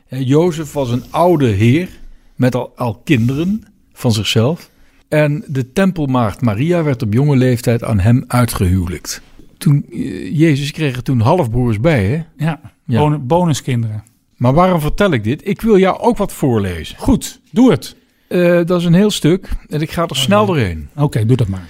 Jozef 0.08 0.72
was 0.72 0.90
een 0.90 1.02
oude 1.10 1.46
heer 1.46 1.88
met 2.36 2.54
al, 2.54 2.72
al 2.76 3.00
kinderen 3.04 3.62
van 3.92 4.12
zichzelf. 4.12 4.70
En 5.08 5.44
de 5.46 5.72
tempelmaagd 5.72 6.40
Maria 6.40 6.82
werd 6.82 7.02
op 7.02 7.12
jonge 7.12 7.36
leeftijd 7.36 7.84
aan 7.84 8.00
hem 8.00 8.24
uitgehuwelijkt. 8.26 9.22
Toen, 9.58 9.86
eh, 9.90 10.38
Jezus 10.38 10.70
kreeg 10.70 10.96
er 10.96 11.02
toen 11.02 11.20
halfbroers 11.20 11.80
bij, 11.80 12.04
hè? 12.06 12.22
Ja, 12.44 12.60
Ja. 12.86 12.98
Bon- 12.98 13.26
bonuskinderen. 13.26 14.04
Maar 14.36 14.52
waarom 14.54 14.80
vertel 14.80 15.12
ik 15.12 15.24
dit? 15.24 15.48
Ik 15.48 15.60
wil 15.60 15.78
jou 15.78 15.98
ook 15.98 16.16
wat 16.16 16.32
voorlezen. 16.32 16.96
Goed, 16.98 17.40
doe 17.50 17.70
het. 17.70 17.96
Eh, 18.28 18.60
dat 18.64 18.80
is 18.80 18.84
een 18.86 18.94
heel 18.94 19.10
stuk 19.10 19.48
en 19.68 19.80
ik 19.80 19.90
ga 19.90 20.06
er 20.06 20.16
snel 20.16 20.46
doorheen. 20.46 20.88
Oké, 20.96 21.26
doe 21.26 21.36
dat 21.36 21.48
maar. 21.48 21.68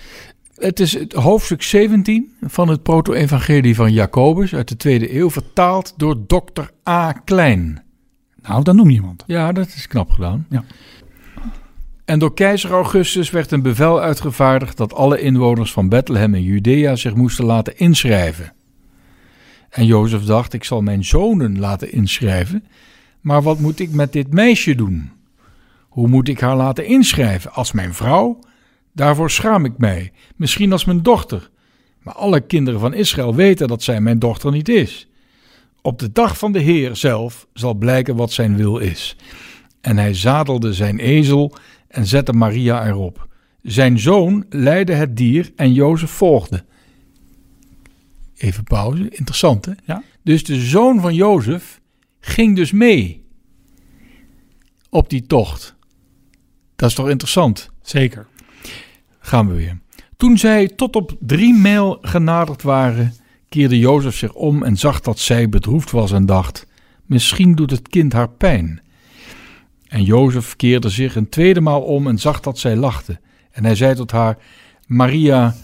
Het 0.56 0.80
is 0.80 0.92
het 0.92 1.12
hoofdstuk 1.12 1.62
17 1.62 2.32
van 2.40 2.68
het 2.68 2.82
proto-evangelie 2.82 3.74
van 3.74 3.92
Jacobus 3.92 4.54
uit 4.54 4.68
de 4.68 4.76
tweede 4.76 5.16
eeuw, 5.16 5.30
vertaald 5.30 5.94
door 5.96 6.16
dokter 6.26 6.70
A. 6.88 7.12
Klein. 7.12 7.82
Nou, 8.42 8.62
dan 8.62 8.76
noem 8.76 8.88
je 8.88 8.94
iemand. 8.94 9.24
Ja, 9.26 9.52
dat 9.52 9.66
is 9.66 9.86
knap 9.86 10.10
gedaan. 10.10 10.46
Ja. 10.50 10.64
En 12.04 12.18
door 12.18 12.34
keizer 12.34 12.70
Augustus 12.70 13.30
werd 13.30 13.50
een 13.50 13.62
bevel 13.62 14.00
uitgevaardigd 14.00 14.76
dat 14.76 14.94
alle 14.94 15.20
inwoners 15.20 15.72
van 15.72 15.88
Bethlehem 15.88 16.34
en 16.34 16.42
Judea 16.42 16.96
zich 16.96 17.14
moesten 17.14 17.44
laten 17.44 17.78
inschrijven. 17.78 18.52
En 19.70 19.86
Jozef 19.86 20.24
dacht, 20.24 20.52
ik 20.52 20.64
zal 20.64 20.80
mijn 20.80 21.04
zonen 21.04 21.58
laten 21.58 21.92
inschrijven, 21.92 22.64
maar 23.20 23.42
wat 23.42 23.58
moet 23.58 23.78
ik 23.78 23.90
met 23.90 24.12
dit 24.12 24.32
meisje 24.32 24.74
doen? 24.74 25.10
Hoe 25.88 26.08
moet 26.08 26.28
ik 26.28 26.40
haar 26.40 26.56
laten 26.56 26.86
inschrijven? 26.86 27.52
Als 27.52 27.72
mijn 27.72 27.94
vrouw? 27.94 28.38
Daarvoor 28.92 29.30
schaam 29.30 29.64
ik 29.64 29.78
mij, 29.78 30.12
misschien 30.36 30.72
als 30.72 30.84
mijn 30.84 31.02
dochter. 31.02 31.50
Maar 32.02 32.14
alle 32.14 32.40
kinderen 32.40 32.80
van 32.80 32.94
Israël 32.94 33.34
weten 33.34 33.68
dat 33.68 33.82
zij 33.82 34.00
mijn 34.00 34.18
dochter 34.18 34.52
niet 34.52 34.68
is. 34.68 35.08
Op 35.82 35.98
de 35.98 36.12
dag 36.12 36.38
van 36.38 36.52
de 36.52 36.58
Heer 36.58 36.96
zelf 36.96 37.46
zal 37.52 37.74
blijken 37.74 38.16
wat 38.16 38.32
zijn 38.32 38.56
wil 38.56 38.78
is. 38.78 39.16
En 39.80 39.98
hij 39.98 40.14
zadelde 40.14 40.72
zijn 40.72 40.98
ezel 40.98 41.54
en 41.88 42.06
zette 42.06 42.32
Maria 42.32 42.86
erop. 42.86 43.28
Zijn 43.62 43.98
zoon 43.98 44.44
leidde 44.48 44.94
het 44.94 45.16
dier 45.16 45.52
en 45.56 45.72
Jozef 45.72 46.10
volgde. 46.10 46.64
Even 48.36 48.64
pauze, 48.64 49.08
interessant 49.08 49.64
hè? 49.64 49.72
Ja. 49.84 50.02
Dus 50.22 50.44
de 50.44 50.60
zoon 50.60 51.00
van 51.00 51.14
Jozef 51.14 51.80
ging 52.20 52.56
dus 52.56 52.72
mee 52.72 53.24
op 54.90 55.10
die 55.10 55.26
tocht. 55.26 55.74
Dat 56.76 56.88
is 56.88 56.94
toch 56.94 57.08
interessant? 57.08 57.70
Zeker. 57.82 58.26
Gaan 59.22 59.48
we 59.48 59.54
weer. 59.54 59.78
Toen 60.16 60.38
zij 60.38 60.68
tot 60.68 60.96
op 60.96 61.16
drie 61.20 61.54
mijl 61.54 61.98
genaderd 62.00 62.62
waren, 62.62 63.14
keerde 63.48 63.78
Jozef 63.78 64.16
zich 64.16 64.34
om 64.34 64.62
en 64.62 64.76
zag 64.76 65.00
dat 65.00 65.18
zij 65.18 65.48
bedroefd 65.48 65.90
was 65.90 66.12
en 66.12 66.26
dacht: 66.26 66.66
Misschien 67.06 67.54
doet 67.54 67.70
het 67.70 67.88
kind 67.88 68.12
haar 68.12 68.28
pijn. 68.28 68.80
En 69.88 70.02
Jozef 70.02 70.56
keerde 70.56 70.88
zich 70.88 71.16
een 71.16 71.28
tweede 71.28 71.60
maal 71.60 71.82
om 71.82 72.06
en 72.06 72.18
zag 72.18 72.40
dat 72.40 72.58
zij 72.58 72.76
lachte. 72.76 73.20
En 73.50 73.64
hij 73.64 73.74
zei 73.74 73.94
tot 73.94 74.10
haar: 74.10 74.38
Maria, 74.86 75.54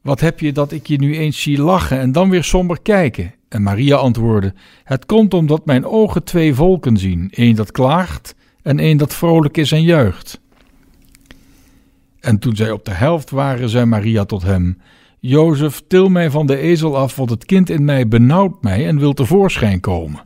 wat 0.00 0.20
heb 0.20 0.40
je 0.40 0.52
dat 0.52 0.72
ik 0.72 0.86
je 0.86 0.98
nu 0.98 1.16
eens 1.16 1.42
zie 1.42 1.62
lachen 1.62 1.98
en 1.98 2.12
dan 2.12 2.30
weer 2.30 2.44
somber 2.44 2.80
kijken? 2.82 3.34
En 3.48 3.62
Maria 3.62 3.96
antwoordde: 3.96 4.54
Het 4.84 5.06
komt 5.06 5.34
omdat 5.34 5.66
mijn 5.66 5.84
ogen 5.84 6.24
twee 6.24 6.54
volken 6.54 6.96
zien: 6.96 7.30
één 7.30 7.54
dat 7.56 7.72
klaagt 7.72 8.34
en 8.62 8.78
één 8.78 8.96
dat 8.96 9.14
vrolijk 9.14 9.56
is 9.56 9.72
en 9.72 9.82
juicht. 9.82 10.40
En 12.26 12.38
toen 12.38 12.56
zij 12.56 12.70
op 12.70 12.84
de 12.84 12.90
helft 12.90 13.30
waren, 13.30 13.68
zei 13.68 13.84
Maria 13.84 14.24
tot 14.24 14.42
hem: 14.42 14.78
Jozef, 15.18 15.82
til 15.88 16.08
mij 16.08 16.30
van 16.30 16.46
de 16.46 16.56
ezel 16.56 16.96
af, 16.96 17.16
want 17.16 17.30
het 17.30 17.44
kind 17.44 17.70
in 17.70 17.84
mij 17.84 18.08
benauwt 18.08 18.62
mij 18.62 18.86
en 18.86 18.98
wil 18.98 19.12
tevoorschijn 19.12 19.80
komen. 19.80 20.24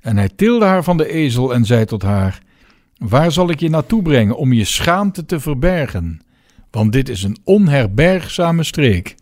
En 0.00 0.16
hij 0.16 0.28
tilde 0.36 0.64
haar 0.64 0.84
van 0.84 0.96
de 0.96 1.08
ezel 1.08 1.54
en 1.54 1.64
zei 1.64 1.84
tot 1.84 2.02
haar: 2.02 2.42
Waar 2.98 3.32
zal 3.32 3.50
ik 3.50 3.60
je 3.60 3.68
naartoe 3.68 4.02
brengen 4.02 4.36
om 4.36 4.52
je 4.52 4.64
schaamte 4.64 5.24
te 5.24 5.40
verbergen? 5.40 6.20
Want 6.70 6.92
dit 6.92 7.08
is 7.08 7.22
een 7.22 7.36
onherbergzame 7.44 8.62
streek. 8.62 9.14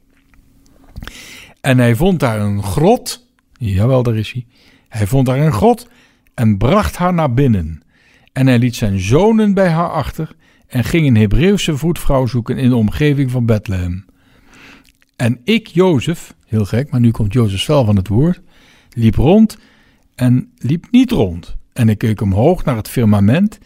En 1.60 1.78
hij 1.78 1.94
vond 1.94 2.20
daar 2.20 2.40
een 2.40 2.62
grot. 2.62 3.26
Jawel, 3.52 4.02
daar 4.02 4.16
is 4.16 4.32
hij. 4.32 4.46
Hij 4.88 5.06
vond 5.06 5.26
daar 5.26 5.38
een 5.38 5.52
grot 5.52 5.88
en 6.34 6.58
bracht 6.58 6.96
haar 6.96 7.14
naar 7.14 7.34
binnen. 7.34 7.82
En 8.32 8.46
hij 8.46 8.58
liet 8.58 8.76
zijn 8.76 9.00
zonen 9.00 9.54
bij 9.54 9.68
haar 9.68 9.90
achter 9.90 10.34
en 10.72 10.84
ging 10.84 11.06
een 11.06 11.16
Hebreeuwse 11.16 11.76
voetvrouw 11.76 12.26
zoeken 12.26 12.56
in 12.56 12.68
de 12.68 12.76
omgeving 12.76 13.30
van 13.30 13.46
Bethlehem. 13.46 14.04
En 15.16 15.40
ik, 15.44 15.66
Jozef, 15.66 16.34
heel 16.46 16.64
gek, 16.64 16.90
maar 16.90 17.00
nu 17.00 17.10
komt 17.10 17.32
Jozef 17.32 17.60
zelf 17.60 17.88
aan 17.88 17.96
het 17.96 18.08
woord, 18.08 18.40
liep 18.92 19.14
rond 19.14 19.58
en 20.14 20.50
liep 20.58 20.86
niet 20.90 21.10
rond. 21.10 21.56
En 21.72 21.88
ik 21.88 21.98
keek 21.98 22.20
omhoog 22.20 22.64
naar 22.64 22.76
het 22.76 22.88
firmament 22.88 23.58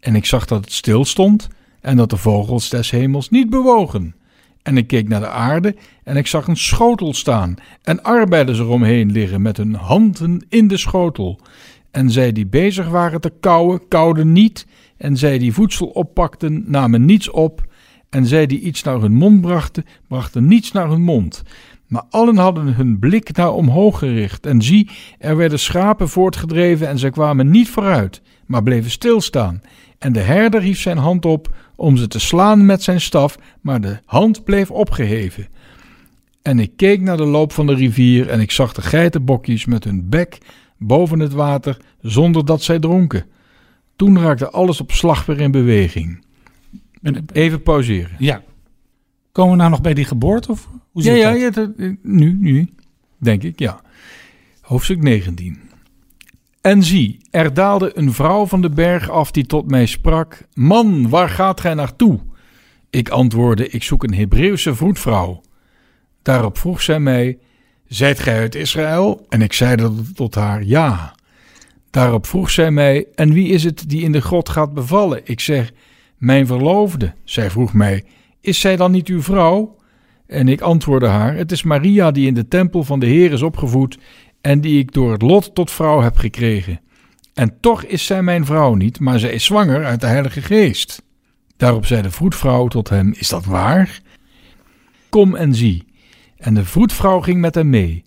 en 0.00 0.14
ik 0.14 0.26
zag 0.26 0.44
dat 0.46 0.64
het 0.64 0.72
stil 0.72 1.04
stond 1.04 1.48
en 1.80 1.96
dat 1.96 2.10
de 2.10 2.16
vogels 2.16 2.68
des 2.68 2.90
hemels 2.90 3.30
niet 3.30 3.50
bewogen. 3.50 4.14
En 4.62 4.76
ik 4.76 4.86
keek 4.86 5.08
naar 5.08 5.20
de 5.20 5.28
aarde 5.28 5.76
en 6.04 6.16
ik 6.16 6.26
zag 6.26 6.46
een 6.46 6.56
schotel 6.56 7.14
staan 7.14 7.54
en 7.82 8.02
arbeiders 8.02 8.58
eromheen 8.58 9.12
liggen 9.12 9.42
met 9.42 9.56
hun 9.56 9.74
handen 9.74 10.46
in 10.48 10.68
de 10.68 10.76
schotel. 10.76 11.40
En 11.90 12.10
zij 12.10 12.32
die 12.32 12.46
bezig 12.46 12.88
waren 12.88 13.20
te 13.20 13.32
kauwen, 13.40 13.88
kauwden 13.88 14.32
niet. 14.32 14.66
En 14.96 15.16
zij 15.16 15.38
die 15.38 15.52
voedsel 15.52 15.86
oppakten, 15.86 16.64
namen 16.66 17.04
niets 17.04 17.30
op. 17.30 17.64
En 18.10 18.26
zij 18.26 18.46
die 18.46 18.60
iets 18.60 18.82
naar 18.82 19.00
hun 19.00 19.14
mond 19.14 19.40
brachten, 19.40 19.84
brachten 20.08 20.46
niets 20.46 20.72
naar 20.72 20.88
hun 20.88 21.02
mond. 21.02 21.42
Maar 21.86 22.02
allen 22.10 22.36
hadden 22.36 22.74
hun 22.74 22.98
blik 22.98 23.36
naar 23.36 23.52
omhoog 23.52 23.98
gericht. 23.98 24.46
En 24.46 24.62
zie, 24.62 24.90
er 25.18 25.36
werden 25.36 25.58
schapen 25.58 26.08
voortgedreven 26.08 26.88
en 26.88 26.98
zij 26.98 27.10
kwamen 27.10 27.50
niet 27.50 27.68
vooruit, 27.68 28.22
maar 28.46 28.62
bleven 28.62 28.90
stilstaan. 28.90 29.60
En 29.98 30.12
de 30.12 30.20
herder 30.20 30.62
hief 30.62 30.80
zijn 30.80 30.98
hand 30.98 31.24
op 31.24 31.54
om 31.76 31.96
ze 31.96 32.08
te 32.08 32.20
slaan 32.20 32.66
met 32.66 32.82
zijn 32.82 33.00
staf, 33.00 33.38
maar 33.60 33.80
de 33.80 33.98
hand 34.04 34.44
bleef 34.44 34.70
opgeheven. 34.70 35.46
En 36.42 36.58
ik 36.58 36.70
keek 36.76 37.00
naar 37.00 37.16
de 37.16 37.24
loop 37.24 37.52
van 37.52 37.66
de 37.66 37.74
rivier 37.74 38.28
en 38.28 38.40
ik 38.40 38.50
zag 38.50 38.72
de 38.72 38.82
geitenbokjes 38.82 39.64
met 39.64 39.84
hun 39.84 40.08
bek 40.08 40.38
boven 40.78 41.20
het 41.20 41.32
water 41.32 41.76
zonder 42.00 42.44
dat 42.44 42.62
zij 42.62 42.78
dronken. 42.78 43.24
Toen 43.96 44.18
raakte 44.20 44.50
alles 44.50 44.80
op 44.80 44.92
slag 44.92 45.26
weer 45.26 45.40
in 45.40 45.50
beweging. 45.50 46.24
Even 47.32 47.62
pauzeren. 47.62 48.16
Ja. 48.18 48.42
Komen 49.32 49.50
we 49.52 49.56
nou 49.58 49.70
nog 49.70 49.80
bij 49.80 49.94
die 49.94 50.04
geboorte? 50.04 50.50
Of 50.50 50.68
hoe 50.92 51.02
Ja, 51.02 51.12
zit 51.12 51.20
ja, 51.22 51.30
dat? 51.32 51.40
ja 51.40 51.50
dat- 51.50 51.96
nu, 52.02 52.32
nu, 52.40 52.68
denk 53.18 53.42
ik, 53.42 53.58
ja. 53.58 53.80
Hoofdstuk 54.60 55.02
19. 55.02 55.58
En 56.60 56.82
zie, 56.82 57.18
er 57.30 57.54
daalde 57.54 57.98
een 57.98 58.12
vrouw 58.12 58.46
van 58.46 58.60
de 58.62 58.70
berg 58.70 59.10
af 59.10 59.30
die 59.30 59.46
tot 59.46 59.70
mij 59.70 59.86
sprak: 59.86 60.46
Man, 60.54 61.08
waar 61.08 61.28
gaat 61.28 61.60
gij 61.60 61.74
naartoe? 61.74 62.20
Ik 62.90 63.08
antwoordde: 63.08 63.68
Ik 63.68 63.82
zoek 63.82 64.02
een 64.02 64.14
Hebreeuwse 64.14 64.74
vroedvrouw. 64.74 65.40
Daarop 66.22 66.58
vroeg 66.58 66.82
zij 66.82 67.00
mij: 67.00 67.38
Zijt 67.86 68.18
gij 68.18 68.38
uit 68.38 68.54
Israël? 68.54 69.26
En 69.28 69.42
ik 69.42 69.52
zeide 69.52 69.92
tot 70.14 70.34
haar: 70.34 70.62
Ja. 70.62 71.14
Daarop 71.94 72.26
vroeg 72.26 72.50
zij 72.50 72.70
mij: 72.70 73.06
En 73.14 73.32
wie 73.32 73.48
is 73.48 73.64
het 73.64 73.84
die 73.88 74.02
in 74.02 74.12
de 74.12 74.20
grot 74.20 74.48
gaat 74.48 74.74
bevallen? 74.74 75.20
Ik 75.24 75.40
zeg: 75.40 75.72
Mijn 76.16 76.46
verloofde. 76.46 77.14
Zij 77.24 77.50
vroeg 77.50 77.72
mij: 77.72 78.04
Is 78.40 78.60
zij 78.60 78.76
dan 78.76 78.90
niet 78.90 79.08
uw 79.08 79.22
vrouw? 79.22 79.76
En 80.26 80.48
ik 80.48 80.60
antwoordde 80.60 81.06
haar: 81.06 81.34
Het 81.36 81.52
is 81.52 81.62
Maria 81.62 82.10
die 82.10 82.26
in 82.26 82.34
de 82.34 82.48
tempel 82.48 82.84
van 82.84 83.00
de 83.00 83.06
Heer 83.06 83.32
is 83.32 83.42
opgevoed 83.42 83.98
en 84.40 84.60
die 84.60 84.78
ik 84.78 84.92
door 84.92 85.12
het 85.12 85.22
lot 85.22 85.54
tot 85.54 85.70
vrouw 85.70 86.00
heb 86.00 86.16
gekregen. 86.16 86.80
En 87.34 87.56
toch 87.60 87.84
is 87.84 88.06
zij 88.06 88.22
mijn 88.22 88.44
vrouw 88.44 88.74
niet, 88.74 89.00
maar 89.00 89.18
zij 89.18 89.32
is 89.32 89.44
zwanger 89.44 89.84
uit 89.84 90.00
de 90.00 90.06
Heilige 90.06 90.42
Geest. 90.42 91.02
Daarop 91.56 91.86
zei 91.86 92.02
de 92.02 92.10
vroedvrouw 92.10 92.66
tot 92.66 92.88
hem: 92.88 93.12
Is 93.16 93.28
dat 93.28 93.44
waar? 93.44 94.00
Kom 95.08 95.34
en 95.36 95.54
zie. 95.54 95.84
En 96.36 96.54
de 96.54 96.64
vroedvrouw 96.64 97.20
ging 97.20 97.40
met 97.40 97.54
hem 97.54 97.70
mee. 97.70 98.02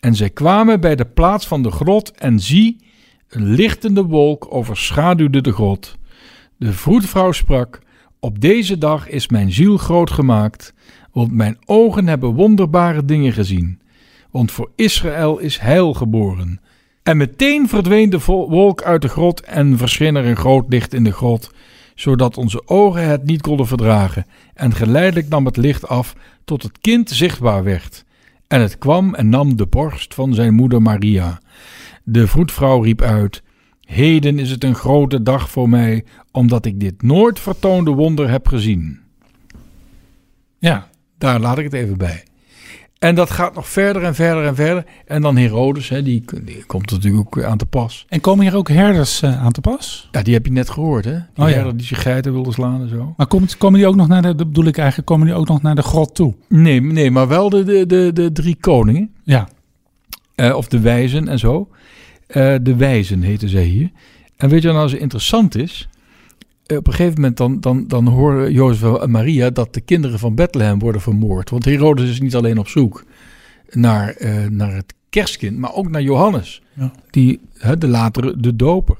En 0.00 0.14
zij 0.14 0.30
kwamen 0.30 0.80
bij 0.80 0.96
de 0.96 1.06
plaats 1.06 1.46
van 1.46 1.62
de 1.62 1.70
grot 1.70 2.10
en 2.10 2.40
zie, 2.40 2.90
een 3.34 3.46
lichtende 3.46 4.02
wolk 4.02 4.46
overschaduwde 4.50 5.40
de 5.40 5.52
grot. 5.52 5.96
De 6.56 6.72
vroedvrouw 6.72 7.32
sprak: 7.32 7.80
Op 8.20 8.40
deze 8.40 8.78
dag 8.78 9.08
is 9.08 9.28
mijn 9.28 9.52
ziel 9.52 9.76
groot 9.76 10.10
gemaakt, 10.10 10.74
want 11.12 11.32
mijn 11.32 11.58
ogen 11.64 12.06
hebben 12.06 12.34
wonderbare 12.34 13.04
dingen 13.04 13.32
gezien. 13.32 13.80
Want 14.30 14.50
voor 14.50 14.70
Israël 14.76 15.38
is 15.38 15.58
heil 15.58 15.94
geboren. 15.94 16.60
En 17.02 17.16
meteen 17.16 17.68
verdween 17.68 18.10
de 18.10 18.18
wolk 18.26 18.82
uit 18.82 19.02
de 19.02 19.08
grot 19.08 19.40
en 19.40 19.78
verscheen 19.78 20.16
er 20.16 20.26
een 20.26 20.36
groot 20.36 20.64
licht 20.68 20.94
in 20.94 21.04
de 21.04 21.12
grot, 21.12 21.50
zodat 21.94 22.36
onze 22.36 22.68
ogen 22.68 23.06
het 23.06 23.24
niet 23.24 23.40
konden 23.40 23.66
verdragen. 23.66 24.26
En 24.54 24.74
geleidelijk 24.74 25.28
nam 25.28 25.44
het 25.44 25.56
licht 25.56 25.88
af 25.88 26.14
tot 26.44 26.62
het 26.62 26.78
kind 26.80 27.10
zichtbaar 27.10 27.64
werd. 27.64 28.04
En 28.48 28.60
het 28.60 28.78
kwam 28.78 29.14
en 29.14 29.28
nam 29.28 29.56
de 29.56 29.66
borst 29.66 30.14
van 30.14 30.34
zijn 30.34 30.54
moeder 30.54 30.82
Maria. 30.82 31.40
De 32.04 32.26
vroedvrouw 32.26 32.80
riep 32.82 33.02
uit: 33.02 33.42
Heden 33.80 34.38
is 34.38 34.50
het 34.50 34.64
een 34.64 34.74
grote 34.74 35.22
dag 35.22 35.50
voor 35.50 35.68
mij, 35.68 36.04
omdat 36.30 36.64
ik 36.64 36.80
dit 36.80 37.02
nooit 37.02 37.40
vertoonde 37.40 37.90
wonder 37.90 38.30
heb 38.30 38.48
gezien. 38.48 39.00
Ja. 40.58 40.90
Daar 41.18 41.40
laat 41.40 41.58
ik 41.58 41.64
het 41.64 41.72
even 41.72 41.98
bij. 41.98 42.24
En 42.98 43.14
dat 43.14 43.30
gaat 43.30 43.54
nog 43.54 43.68
verder 43.68 44.02
en 44.02 44.14
verder 44.14 44.44
en 44.44 44.54
verder. 44.54 44.84
En 45.06 45.22
dan 45.22 45.36
Herodes, 45.36 45.88
hè, 45.88 46.02
die, 46.02 46.24
die 46.42 46.64
komt 46.66 46.90
natuurlijk 46.90 47.18
ook 47.36 47.42
aan 47.44 47.58
te 47.58 47.66
pas. 47.66 48.06
En 48.08 48.20
komen 48.20 48.44
hier 48.44 48.56
ook 48.56 48.68
herders 48.68 49.22
eh, 49.22 49.44
aan 49.44 49.52
te 49.52 49.60
pas? 49.60 50.08
Ja, 50.12 50.22
die 50.22 50.34
heb 50.34 50.46
je 50.46 50.52
net 50.52 50.70
gehoord, 50.70 51.04
hè? 51.04 51.12
Die 51.12 51.44
Oh, 51.44 51.48
ja. 51.48 51.54
herder 51.54 51.76
die 51.76 51.86
zijn 51.86 52.00
geiten 52.00 52.32
wilde 52.32 52.52
slaan 52.52 52.80
en 52.80 52.88
zo. 52.88 53.14
Maar 53.16 53.26
komt, 53.26 53.56
komen 53.56 53.78
die 53.78 53.88
ook 53.88 53.94
nog 53.96 54.08
naar 54.08 54.22
de, 54.22 54.34
bedoel 54.34 54.64
ik 54.64 54.78
eigenlijk, 54.78 55.08
komen 55.08 55.26
die 55.26 55.36
ook 55.36 55.48
nog 55.48 55.62
naar 55.62 55.74
de 55.74 55.82
grot 55.82 56.14
toe? 56.14 56.34
Nee, 56.48 56.80
nee 56.80 57.10
maar 57.10 57.28
wel 57.28 57.50
de, 57.50 57.64
de, 57.64 57.86
de, 57.86 58.10
de 58.12 58.32
drie 58.32 58.56
koningen. 58.60 59.10
Ja. 59.24 59.48
Eh, 60.34 60.56
of 60.56 60.68
de 60.68 60.80
wijzen 60.80 61.28
en 61.28 61.38
zo. 61.38 61.68
Eh, 62.26 62.54
de 62.62 62.76
wijzen 62.76 63.22
heten 63.22 63.48
zij 63.48 63.64
hier. 63.64 63.90
En 64.36 64.48
weet 64.48 64.62
je 64.62 64.68
wat 64.68 64.76
nou 64.76 64.88
zo 64.88 64.96
interessant 64.96 65.56
is? 65.56 65.88
Eh, 66.66 66.76
op 66.76 66.86
een 66.86 66.92
gegeven 66.92 67.14
moment 67.14 67.36
dan, 67.36 67.60
dan, 67.60 67.86
dan 67.88 68.08
horen 68.08 68.52
Jozef 68.52 68.94
en 68.94 69.10
Maria 69.10 69.50
dat 69.50 69.74
de 69.74 69.80
kinderen 69.80 70.18
van 70.18 70.34
Bethlehem 70.34 70.78
worden 70.78 71.00
vermoord. 71.00 71.50
Want 71.50 71.64
Herodes 71.64 72.10
is 72.10 72.20
niet 72.20 72.34
alleen 72.34 72.58
op 72.58 72.68
zoek 72.68 73.04
naar, 73.70 74.16
naar 74.50 74.74
het 74.74 74.94
kerstkind, 75.10 75.58
maar 75.58 75.74
ook 75.74 75.90
naar 75.90 76.02
Johannes. 76.02 76.62
Ja. 76.72 76.92
Die, 77.10 77.40
hè, 77.58 77.78
de 77.78 77.88
latere, 77.88 78.40
de 78.40 78.56
doper. 78.56 78.96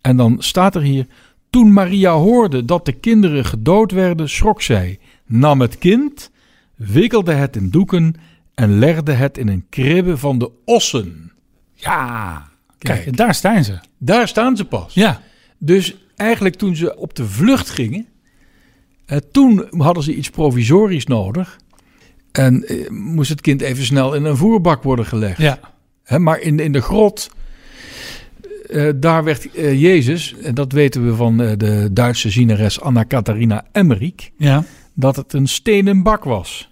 En 0.00 0.16
dan 0.16 0.36
staat 0.38 0.74
er 0.74 0.82
hier, 0.82 1.06
toen 1.50 1.72
Maria 1.72 2.12
hoorde 2.12 2.64
dat 2.64 2.86
de 2.86 2.92
kinderen 2.92 3.44
gedood 3.44 3.92
werden, 3.92 4.28
schrok 4.28 4.62
zij, 4.62 4.98
nam 5.26 5.60
het 5.60 5.78
kind, 5.78 6.30
wikkelde 6.76 7.32
het 7.32 7.56
in 7.56 7.70
doeken 7.70 8.14
en 8.54 8.78
legde 8.78 9.12
het 9.12 9.38
in 9.38 9.48
een 9.48 9.66
kribbe 9.68 10.16
van 10.16 10.38
de 10.38 10.50
ossen. 10.64 11.32
Ja. 11.74 12.50
Kijk. 12.78 13.02
Kijk, 13.02 13.16
daar 13.16 13.34
staan 13.34 13.64
ze. 13.64 13.78
Daar 13.98 14.28
staan 14.28 14.56
ze 14.56 14.64
pas. 14.64 14.94
Ja. 14.94 15.20
Dus 15.58 15.96
eigenlijk 16.16 16.54
toen 16.54 16.76
ze 16.76 16.96
op 16.96 17.14
de 17.14 17.26
vlucht 17.26 17.70
gingen, 17.70 18.06
eh, 19.06 19.18
toen 19.32 19.66
hadden 19.76 20.02
ze 20.02 20.14
iets 20.14 20.30
provisorisch 20.30 21.06
nodig. 21.06 21.58
En 22.32 22.64
eh, 22.66 22.90
moest 22.90 23.30
het 23.30 23.40
kind 23.40 23.60
even 23.60 23.84
snel 23.84 24.14
in 24.14 24.24
een 24.24 24.36
voerbak 24.36 24.82
worden 24.82 25.06
gelegd. 25.06 25.38
Ja. 25.38 25.58
Hè, 26.04 26.18
maar 26.18 26.40
in, 26.40 26.58
in 26.60 26.72
de 26.72 26.80
grot, 26.80 27.30
eh, 28.70 28.88
daar 28.96 29.24
werd 29.24 29.50
eh, 29.54 29.80
Jezus, 29.80 30.34
en 30.42 30.54
dat 30.54 30.72
weten 30.72 31.06
we 31.06 31.14
van 31.14 31.42
eh, 31.42 31.52
de 31.56 31.88
Duitse 31.92 32.30
zieneres 32.30 32.80
Anna 32.80 33.04
Catharina 33.04 33.64
Emmerich, 33.72 34.30
Ja. 34.36 34.64
dat 34.94 35.16
het 35.16 35.32
een 35.32 35.48
stenen 35.48 36.02
bak 36.02 36.24
was. 36.24 36.70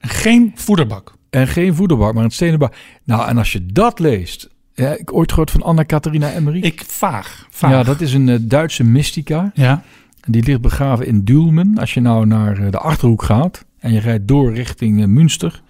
Geen 0.00 0.52
voederbak. 0.54 1.16
En 1.30 1.48
geen 1.48 1.74
voederbak, 1.74 2.14
maar 2.14 2.24
een 2.24 2.30
stenen 2.30 2.58
bak. 2.58 2.74
Nou, 3.04 3.28
en 3.28 3.38
als 3.38 3.52
je 3.52 3.66
dat 3.66 3.98
leest, 3.98 4.48
ja, 4.78 4.96
ik 4.96 5.12
ooit 5.12 5.30
gehoord 5.30 5.50
van 5.50 5.62
Anna 5.62 5.84
Catharina 5.84 6.32
Emmerich. 6.32 6.64
Ik 6.64 6.82
vaag. 6.86 7.46
vaag. 7.50 7.70
Ja, 7.70 7.82
dat 7.82 8.00
is 8.00 8.12
een 8.12 8.28
eh, 8.28 8.36
Duitse 8.40 8.84
mystica. 8.84 9.50
Ja. 9.54 9.82
Die 10.26 10.42
ligt 10.42 10.60
begraven 10.60 11.06
in 11.06 11.24
Dulmen. 11.24 11.78
Als 11.78 11.94
je 11.94 12.00
nou 12.00 12.26
naar 12.26 12.58
eh, 12.58 12.70
de 12.70 12.78
Achterhoek 12.78 13.22
gaat 13.22 13.64
en 13.78 13.92
je 13.92 14.00
rijdt 14.00 14.28
door 14.28 14.54
richting 14.54 15.00
eh, 15.00 15.06
Münster, 15.06 15.62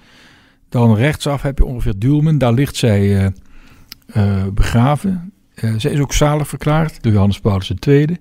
dan 0.68 0.94
rechtsaf 0.94 1.42
heb 1.42 1.59
je 1.59 1.64
ongeveer 1.64 1.99
Dulmen. 1.99 2.38
Daar 2.38 2.53
ligt 2.53 2.77
zij 2.77 3.33
begraven. 4.55 5.33
Zij 5.55 5.92
is 5.92 6.01
ook 6.01 6.12
zalig 6.12 6.49
verklaard 6.49 7.03
door 7.03 7.12
Johannes 7.12 7.40
Paulus 7.40 7.73
II. 7.87 8.16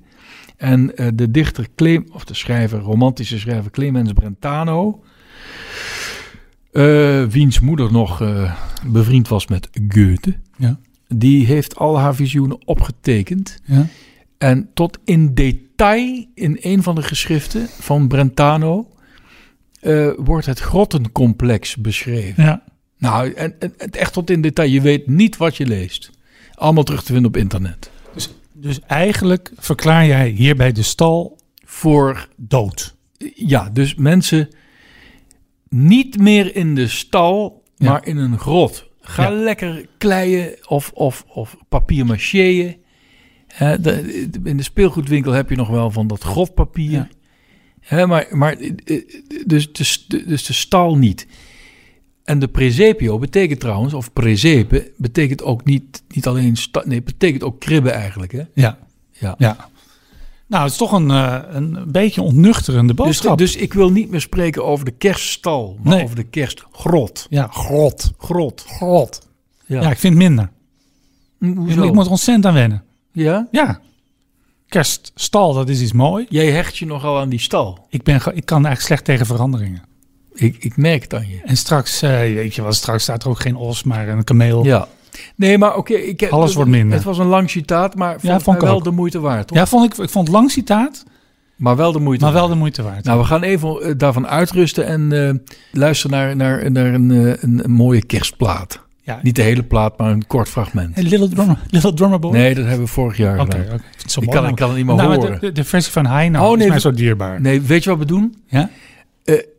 En 0.57 0.91
de 1.13 1.31
dichter, 1.31 1.67
Clem, 1.75 2.05
of 2.11 2.25
de 2.25 2.33
schrijver, 2.33 2.79
romantische 2.79 3.39
schrijver 3.39 3.71
Clemens 3.71 4.13
Brentano, 4.13 5.03
eh, 6.77 7.23
wiens 7.23 7.59
moeder 7.59 7.91
nog 7.91 8.21
eh, 8.21 8.53
bevriend 8.87 9.27
was 9.27 9.47
met 9.47 9.69
Goethe, 9.87 10.35
Ja. 10.57 10.79
die 11.07 11.45
heeft 11.45 11.75
al 11.75 11.99
haar 11.99 12.15
visioenen 12.15 12.67
opgetekend. 12.67 13.59
Ja. 13.65 13.87
En 14.37 14.69
tot 14.73 14.99
in 15.05 15.33
detail 15.33 16.25
in 16.33 16.57
een 16.61 16.83
van 16.83 16.95
de 16.95 17.01
geschriften 17.01 17.67
van 17.67 18.07
Brentano 18.07 18.87
eh, 19.79 20.09
wordt 20.17 20.45
het 20.45 20.59
grottencomplex 20.59 21.75
beschreven. 21.75 22.43
Ja. 22.43 22.63
Nou, 22.97 23.33
en, 23.33 23.59
en, 23.59 23.73
het 23.77 23.95
echt 23.95 24.13
tot 24.13 24.29
in 24.29 24.41
detail. 24.41 24.69
Je 24.69 24.81
weet 24.81 25.07
niet 25.07 25.37
wat 25.37 25.57
je 25.57 25.65
leest. 25.65 26.11
Allemaal 26.53 26.83
terug 26.83 27.03
te 27.03 27.13
vinden 27.13 27.27
op 27.27 27.37
internet. 27.37 27.89
Dus 28.53 28.79
eigenlijk 28.87 29.51
verklaar 29.57 30.05
jij 30.05 30.29
hierbij 30.29 30.71
de 30.71 30.81
stal 30.81 31.37
Voor, 31.65 32.27
dood. 32.35 32.95
ja, 33.35 33.69
dus 33.69 33.95
mensen 33.95 34.49
niet 35.69 36.17
meer 36.19 36.55
in 36.55 36.75
de 36.75 36.87
stal, 36.87 37.63
Ja. 37.75 37.91
maar 37.91 38.05
in 38.07 38.17
een 38.17 38.39
grot. 38.39 38.89
Ga 39.01 39.23
Ja. 39.23 39.29
lekker 39.31 39.85
kleien 39.97 40.55
of, 40.67 40.91
of, 40.93 41.23
of 41.27 41.55
papier 41.69 42.05
macheën. 42.05 42.77
In 44.43 44.57
de 44.57 44.63
speelgoedwinkel 44.63 45.31
heb 45.31 45.49
je 45.49 45.55
nog 45.55 45.69
wel 45.69 45.91
van 45.91 46.07
dat 46.07 46.23
grotpapier. 46.23 47.07
Ja. 47.89 48.05
Maar, 48.05 48.27
maar 48.31 48.53
eh, 48.57 49.01
dus, 49.45 49.71
dus, 49.73 50.05
dus 50.07 50.45
de 50.45 50.53
stal 50.53 50.97
niet. 50.97 51.27
En 52.23 52.39
de 52.39 52.47
presepio 52.47 53.17
betekent 53.19 53.59
trouwens, 53.59 53.93
of 53.93 54.13
presepe, 54.13 54.91
betekent 54.97 55.43
ook 55.43 55.65
niet, 55.65 56.03
niet 56.07 56.27
alleen 56.27 56.55
sta, 56.55 56.81
nee, 56.85 57.01
betekent 57.03 57.43
ook 57.43 57.59
kribben 57.59 57.93
eigenlijk. 57.93 58.31
Hè? 58.31 58.43
Ja. 58.53 58.77
Ja. 59.11 59.35
Ja. 59.37 59.69
Nou, 60.47 60.63
het 60.63 60.71
is 60.71 60.77
toch 60.77 60.91
een, 60.91 61.11
eh, 61.11 61.37
een 61.49 61.83
beetje 61.87 62.21
ontnuchterende 62.21 62.93
Dus, 62.93 63.05
boodschap. 63.05 63.37
dus 63.37 63.55
ik 63.55 63.73
wil 63.73 63.89
niet 63.91 64.09
meer 64.09 64.21
spreken 64.21 64.65
over 64.65 64.85
de 64.85 64.91
kerststal, 64.91 65.77
maar 65.83 65.93
Nee. 65.95 66.03
over 66.03 66.15
de 66.15 66.23
kerstgrot. 66.23 67.27
ja, 67.29 67.47
grot. 67.51 68.11
Grot. 68.17 68.63
Grot. 68.67 69.27
Ja. 69.65 69.81
Ja, 69.81 69.91
ik 69.91 69.97
vind 69.97 70.13
het 70.13 70.23
minder. 70.23 70.49
Hoezo? 71.39 71.83
Ik 71.83 71.93
moet 71.93 72.05
er 72.05 72.11
ontzettend 72.11 72.45
aan 72.45 72.53
wennen. 72.53 72.83
ja? 73.11 73.47
Ja. 73.51 73.79
Kerststal, 74.67 75.53
dat 75.53 75.69
is 75.69 75.81
iets 75.81 75.91
mooi. 75.93 76.25
Jij 76.29 76.51
hecht 76.51 76.77
je 76.77 76.85
nogal 76.85 77.19
aan 77.19 77.29
die 77.29 77.39
stal. 77.39 77.85
Ik, 77.89 78.03
ben, 78.03 78.15
ik 78.15 78.45
kan 78.45 78.65
eigenlijk 78.65 78.81
slecht 78.81 79.03
tegen 79.05 79.25
veranderingen. 79.25 79.81
Ik, 80.33 80.55
ik 80.63 80.77
merk 80.77 81.01
het 81.01 81.13
aan 81.13 81.27
je. 81.27 81.39
En 81.43 81.57
straks, 81.57 82.01
eh, 82.01 82.09
weet 82.19 82.55
je 82.55 82.61
wel, 82.61 82.73
straks 82.73 83.03
staat 83.03 83.23
er 83.23 83.29
ook 83.29 83.39
geen 83.39 83.55
os, 83.55 83.83
maar 83.83 84.07
een 84.07 84.23
kameel. 84.23 84.63
Ja. 84.65 84.87
Nee, 85.35 85.57
maar 85.57 85.75
oké. 85.75 85.99
Alles 86.29 86.53
wordt 86.53 86.69
minder. 86.69 86.95
Het 86.95 87.03
was 87.05 87.17
een 87.17 87.25
lang 87.27 87.49
citaat, 87.49 87.95
maar 87.95 88.11
vond, 88.19 88.21
vond 88.33 88.45
mij 88.45 88.55
ik 88.55 88.61
wel 88.61 88.75
ook. 88.75 88.83
de 88.83 88.91
moeite 88.91 89.19
waard, 89.19 89.47
toch? 89.47 89.69
vond 89.69 89.85
ik, 89.93 89.97
ik 90.03 90.09
vond 90.09 90.27
het 90.27 90.35
lang 90.35 90.51
citaat, 90.51 91.03
Maar 91.55 91.75
wel 91.75 91.91
de 91.91 91.99
moeite 91.99 92.23
maar 92.23 92.33
wel 92.33 92.41
waard. 92.41 92.53
de 92.53 92.59
moeite 92.59 92.83
waard. 92.83 93.03
Nou, 93.03 93.19
we 93.19 93.25
gaan 93.25 93.43
even 93.43 93.81
eh, 93.81 93.91
daarvan 93.97 94.27
uitrusten 94.27 94.85
en 94.85 95.27
eh, 95.27 95.33
luisteren 95.71 96.17
naar, 96.17 96.35
naar, 96.35 96.71
naar 96.71 96.93
een, 96.93 97.11
eh, 97.11 97.43
een, 97.43 97.59
een 97.63 97.71
mooie 97.71 98.05
kerstplaat. 98.05 98.81
ja. 99.01 99.19
Niet 99.21 99.35
de 99.35 99.41
hele 99.41 99.63
plaat, 99.63 99.97
maar 99.97 100.11
een 100.11 100.27
kort 100.27 100.49
fragment. 100.49 100.95
Hey, 100.95 101.03
Little 101.03 101.29
Drummer, 101.29 101.57
Little 101.69 101.93
Drummer 101.93 102.19
Boy? 102.19 102.31
Nee, 102.31 102.55
dat 102.55 102.65
hebben 102.65 102.85
we 102.85 102.91
vorig 102.91 103.17
jaar 103.17 103.39
Oké, 103.39 103.51
gedaan. 103.57 103.73
oké. 103.75 103.83
Ik 104.21 104.29
kan, 104.29 104.47
ik 104.47 104.55
kan 104.55 104.67
het 104.67 104.77
niet 104.77 104.85
meer 104.85 104.95
Nou, 104.95 105.15
horen. 105.15 105.31
de, 105.33 105.39
de, 105.39 105.51
de 105.51 105.63
versie 105.63 105.91
van 105.91 106.05
Heino 106.05 106.39
Oh, 106.51 106.55
nee, 106.57 106.63
is 106.65 106.69
mij 106.69 106.79
zo 106.79 106.91
dierbaar. 106.91 107.41
Nee, 107.41 107.61
weet 107.61 107.83
je 107.83 107.89
wat 107.89 107.99
we 107.99 108.05
doen? 108.05 108.35
Ja? 108.47 108.69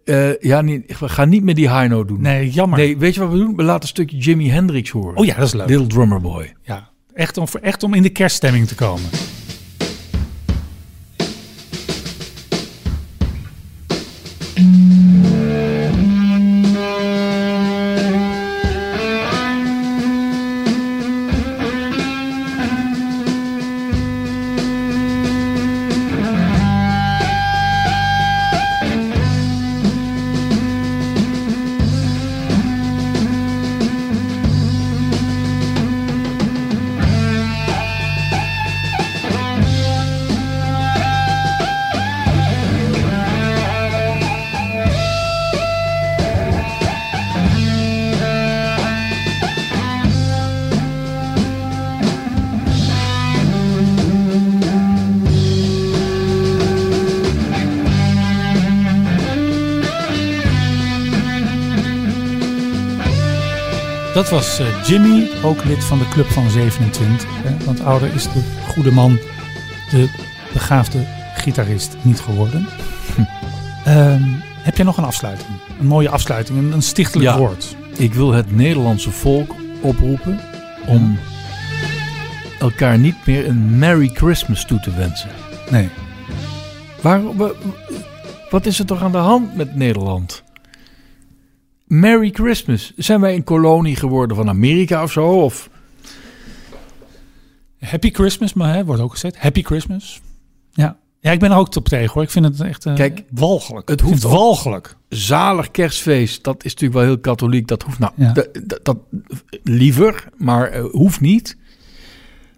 Eh, 0.09 0.41
ja, 0.41 0.61
niet, 0.61 0.99
we 0.99 1.09
gaan 1.09 1.29
niet 1.29 1.43
meer 1.43 1.55
die 1.55 1.71
high 1.71 1.89
note 1.89 2.07
doen. 2.07 2.21
Nee, 2.21 2.51
jammer. 2.51 2.79
Nee, 2.79 2.99
weet 2.99 3.15
je 3.15 3.21
wat 3.21 3.31
we 3.31 3.39
doen? 3.39 3.57
We 3.57 3.63
laten 3.63 3.83
een 3.83 3.89
stukje 3.89 4.17
Jimi 4.17 4.51
Hendrix 4.51 4.91
horen. 4.91 5.17
Oh 5.17 5.25
ja, 5.25 5.35
dat 5.35 5.47
is 5.47 5.53
leuk. 5.53 5.69
Little 5.69 5.87
Drummer 5.87 6.21
Boy. 6.21 6.55
Ja, 6.63 6.89
echt 7.15 7.37
om, 7.37 7.47
echt 7.63 7.83
om 7.83 7.95
in 7.95 8.03
de 8.03 8.09
kerststemming 8.09 8.67
te 8.67 8.75
komen. 8.75 9.11
Jimmy, 64.89 65.29
ook 65.43 65.65
lid 65.65 65.85
van 65.85 65.99
de 65.99 66.09
Club 66.09 66.27
van 66.27 66.51
27. 66.51 67.27
Hè? 67.31 67.65
Want 67.65 67.81
ouder 67.85 68.15
is 68.15 68.23
de 68.23 68.43
goede 68.69 68.91
man, 68.93 69.19
de 69.91 70.09
begaafde 70.53 70.99
gitarist 71.35 71.97
niet 72.03 72.21
geworden. 72.21 72.67
Ehm, 73.85 74.23
heb 74.63 74.77
jij 74.77 74.85
nog 74.85 74.97
een 74.97 75.05
afsluiting? 75.05 75.49
Een 75.81 75.87
mooie 75.87 76.09
afsluiting, 76.09 76.59
een, 76.59 76.73
een 76.73 76.83
stichtelijk 76.83 77.31
Ja. 77.31 77.39
woord. 77.39 77.77
Ik 77.97 78.15
wil 78.15 78.33
het 78.33 78.57
Nederlandse 78.57 79.11
volk 79.11 79.55
oproepen 79.81 80.41
om 80.87 81.19
elkaar 82.61 82.99
niet 82.99 83.27
meer 83.27 83.49
een 83.49 83.79
Merry 83.79 84.11
Christmas 84.15 84.65
toe 84.65 84.81
te 84.81 84.91
wensen. 84.95 85.31
Nee. 85.71 85.89
Waarom, 87.01 87.37
wa- 87.37 87.53
wat 88.51 88.67
is 88.67 88.79
er 88.79 88.87
toch 88.87 89.03
aan 89.03 89.13
de 89.13 89.19
hand 89.19 89.57
met 89.57 89.77
Nederland? 89.77 90.43
Merry 91.89 92.31
Christmas. 92.31 92.93
Zijn 92.97 93.21
wij 93.21 93.35
een 93.35 93.45
kolonie 93.45 93.97
geworden 93.97 94.37
van 94.37 94.49
Amerika 94.49 95.03
of 95.03 95.13
zo? 95.13 95.27
Of, 95.27 95.71
Happy 97.81 98.11
Christmas, 98.11 98.53
maar 98.55 98.75
hè, 98.75 98.85
wordt 98.85 99.03
ook 99.03 99.11
gezegd. 99.13 99.39
Happy 99.39 99.63
Christmas. 99.63 100.21
Ja. 100.71 100.99
Ja, 101.21 101.31
ik 101.33 101.39
ben 101.39 101.51
er 101.51 101.57
ook 101.57 101.77
op 101.77 101.89
tegen 101.89 102.13
hoor. 102.13 102.23
Ik 102.23 102.31
vind 102.31 102.45
het 102.45 102.61
echt 102.61 102.87
eh, 102.87 102.95
Kijk, 102.95 103.23
walgelijk. 103.31 103.89
het 103.89 104.01
hoeft 104.01 104.23
walgelijk. 104.23 104.97
zalig 105.09 105.71
kerstfeest, 105.71 106.45
dat 106.45 106.65
is 106.65 106.73
natuurlijk 106.73 107.01
wel 107.01 107.09
heel 107.09 107.19
katholiek. 107.21 107.67
Dat 107.67 107.83
hoeft 107.83 107.99
nou 107.99 108.13
Ja. 108.17 108.33
dat, 108.33 108.81
dat, 108.83 108.97
liever, 109.63 110.29
maar 110.37 110.69
eh, 110.69 110.85
hoeft 110.91 111.21
niet. 111.21 111.57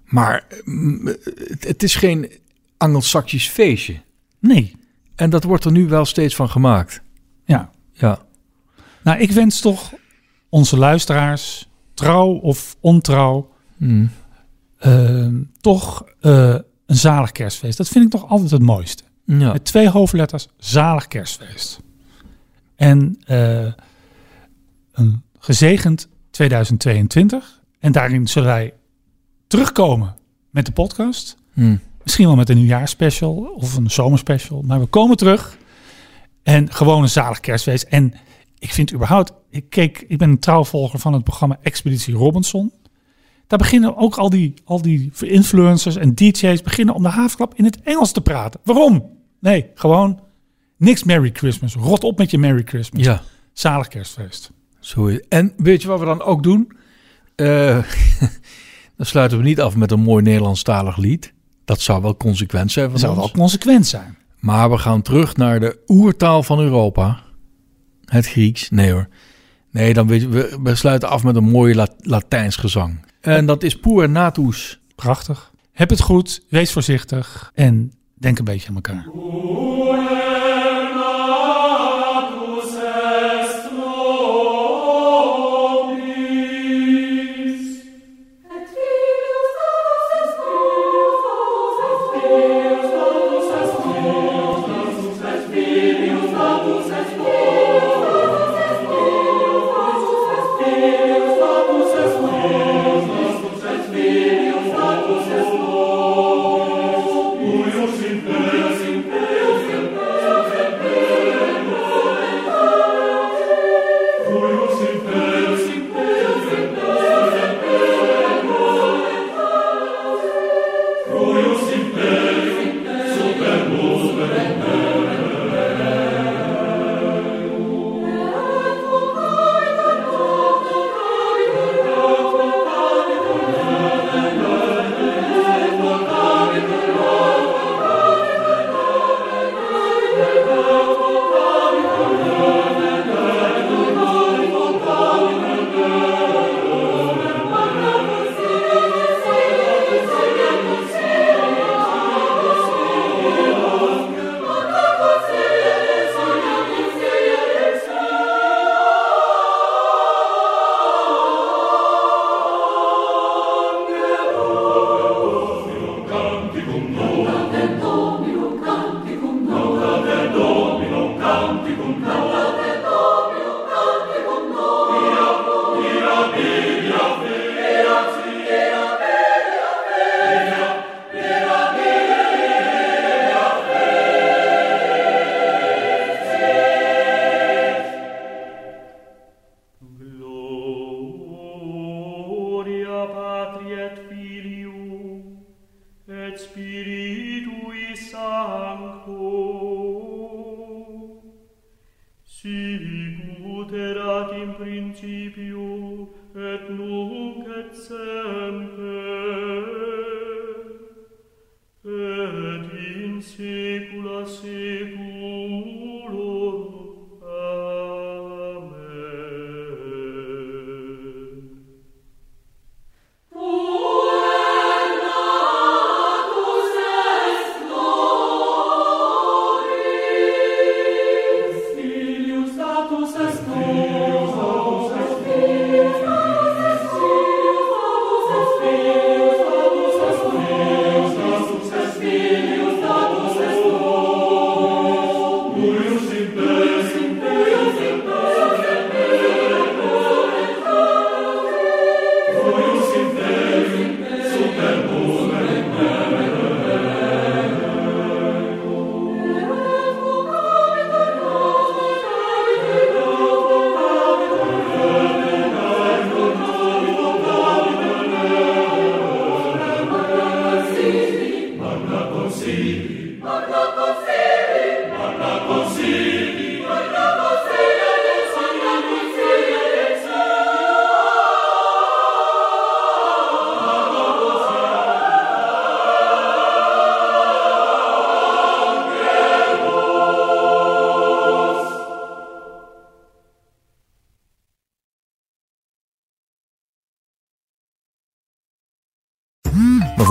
Maar 0.05 0.45
mm, 0.65 1.07
het, 1.07 1.65
het 1.67 1.83
is 1.83 1.95
geen 1.95 2.31
Angelsaksisch 2.77 3.49
feestje. 3.49 4.01
Nee. 4.39 4.77
En 5.17 5.31
dat 5.31 5.45
wordt 5.45 5.65
er 5.65 5.73
nu 5.73 5.87
wel 5.89 6.05
steeds 6.05 6.35
van 6.35 6.49
gemaakt. 6.51 7.03
Ja. 7.45 7.71
Ja. 7.93 8.19
Nou, 9.03 9.19
ik 9.21 9.31
wens 9.33 9.61
toch 9.61 9.93
onze 10.49 10.77
luisteraars, 10.79 11.69
trouw 11.95 12.29
of 12.33 12.77
ontrouw, 12.81 13.49
Mm. 13.77 14.11
ehm, 14.79 15.35
toch 15.61 16.05
eh, 16.21 16.55
een 16.87 16.97
zalig 16.97 17.33
kerstfeest. 17.33 17.77
Dat 17.79 17.89
vind 17.89 18.05
ik 18.05 18.11
toch 18.11 18.29
altijd 18.29 18.51
het 18.51 18.63
mooiste. 18.63 19.03
ja. 19.25 19.53
Met 19.53 19.65
twee 19.65 19.89
hoofdletters, 19.89 20.49
zalig 20.59 21.09
kerstfeest. 21.09 21.81
En 22.77 23.17
eh, 23.27 23.73
een 24.93 25.23
gezegend 25.39 26.09
2022. 26.31 27.61
En 27.79 27.93
daarin 27.93 28.29
zullen 28.29 28.49
wij 28.49 28.73
terugkomen 29.47 30.15
met 30.51 30.67
de 30.67 30.73
podcast. 30.73 31.37
Mm. 31.55 31.81
Misschien 32.03 32.27
wel 32.27 32.37
met 32.37 32.49
een 32.49 32.57
nieuwjaarsspecial 32.57 33.35
of 33.57 33.77
een 33.77 33.91
zomerspecial. 33.91 34.63
Maar 34.63 34.81
we 34.81 34.87
komen 34.87 35.17
terug. 35.17 35.57
En 36.43 36.73
gewoon 36.73 37.03
een 37.03 37.09
zalig 37.09 37.41
kerstfeest. 37.41 37.83
En 37.83 38.15
ik 38.61 38.73
vind 38.73 38.93
überhaupt... 38.95 39.33
Ik, 39.51 39.71
keek, 39.71 40.05
ik 40.09 40.19
ben 40.19 40.31
een 40.31 40.39
trouwvolger 40.39 40.99
van 40.99 41.13
het 41.13 41.25
programma 41.25 41.59
Expeditie 41.63 42.15
Robinson. 42.15 42.73
Daar 43.47 43.59
beginnen 43.59 43.97
ook 43.97 44.17
al 44.17 44.31
die, 44.31 44.55
al 44.65 44.83
die 44.83 45.11
influencers 45.21 45.97
en 45.97 46.15
DJ's... 46.15 46.63
beginnen 46.63 46.95
om 46.95 47.03
de 47.03 47.09
havenklap 47.09 47.55
in 47.55 47.65
het 47.65 47.81
Engels 47.83 48.13
te 48.13 48.21
praten. 48.21 48.61
Waarom? 48.65 49.11
Nee, 49.41 49.71
gewoon 49.75 50.21
niks 50.77 51.05
Merry 51.05 51.31
Christmas. 51.33 51.75
Rot 51.75 52.05
op 52.05 52.19
met 52.19 52.31
je 52.31 52.39
Merry 52.39 52.63
Christmas. 52.65 53.05
ja. 53.05 53.23
Zalig 53.53 53.89
kerstfeest. 53.89 54.51
Zo 54.81 55.07
is- 55.07 55.25
En 55.29 55.53
weet 55.57 55.83
je 55.83 55.89
wat 55.89 55.99
we 55.99 56.05
dan 56.05 56.23
ook 56.23 56.43
doen? 56.43 56.73
Eh, 57.37 57.47
dan 58.97 59.07
sluiten 59.07 59.39
we 59.39 59.45
niet 59.45 59.61
af 59.61 59.77
met 59.77 59.91
een 59.91 60.01
mooi 60.01 60.23
Nederlandstalig 60.23 60.97
lied. 60.97 61.33
Dat 61.65 61.81
zou 61.81 62.03
wel 62.03 62.17
consequent 62.17 62.73
zijn 62.73 62.85
van 62.85 62.93
Dat 62.95 63.01
zou 63.03 63.17
ons. 63.17 63.25
wel 63.25 63.35
consequent 63.41 63.87
zijn. 63.87 64.17
Maar 64.39 64.71
we 64.71 64.79
gaan 64.79 65.03
terug 65.03 65.37
naar 65.37 65.61
de 65.61 65.79
oertaal 65.87 66.43
van 66.43 66.61
Europa. 66.61 67.21
Het 68.11 68.27
Grieks. 68.27 68.71
Nee 68.71 68.93
hoor. 68.93 69.09
Nee, 69.71 69.95
dan 69.95 70.07
weet 70.07 70.21
je, 70.21 70.29
we, 70.29 70.59
we 70.63 70.75
sluiten 70.75 71.09
af 71.09 71.23
met 71.25 71.37
een 71.37 71.45
mooi 71.51 71.75
La- 71.75 71.89
Latijns 71.99 72.57
gezang. 72.57 73.01
En 73.21 73.47
dat 73.47 73.63
is 73.63 73.79
Poer 73.79 74.09
Natus. 74.09 74.81
Prachtig. 74.95 75.51
Heb 75.73 75.91
het 75.91 76.01
goed, 76.01 76.43
wees 76.49 76.73
voorzichtig 76.73 77.51
en 77.55 77.93
denk 78.15 78.39
een 78.39 78.45
beetje 78.45 78.69
aan 78.69 78.75
elkaar. 78.75 79.07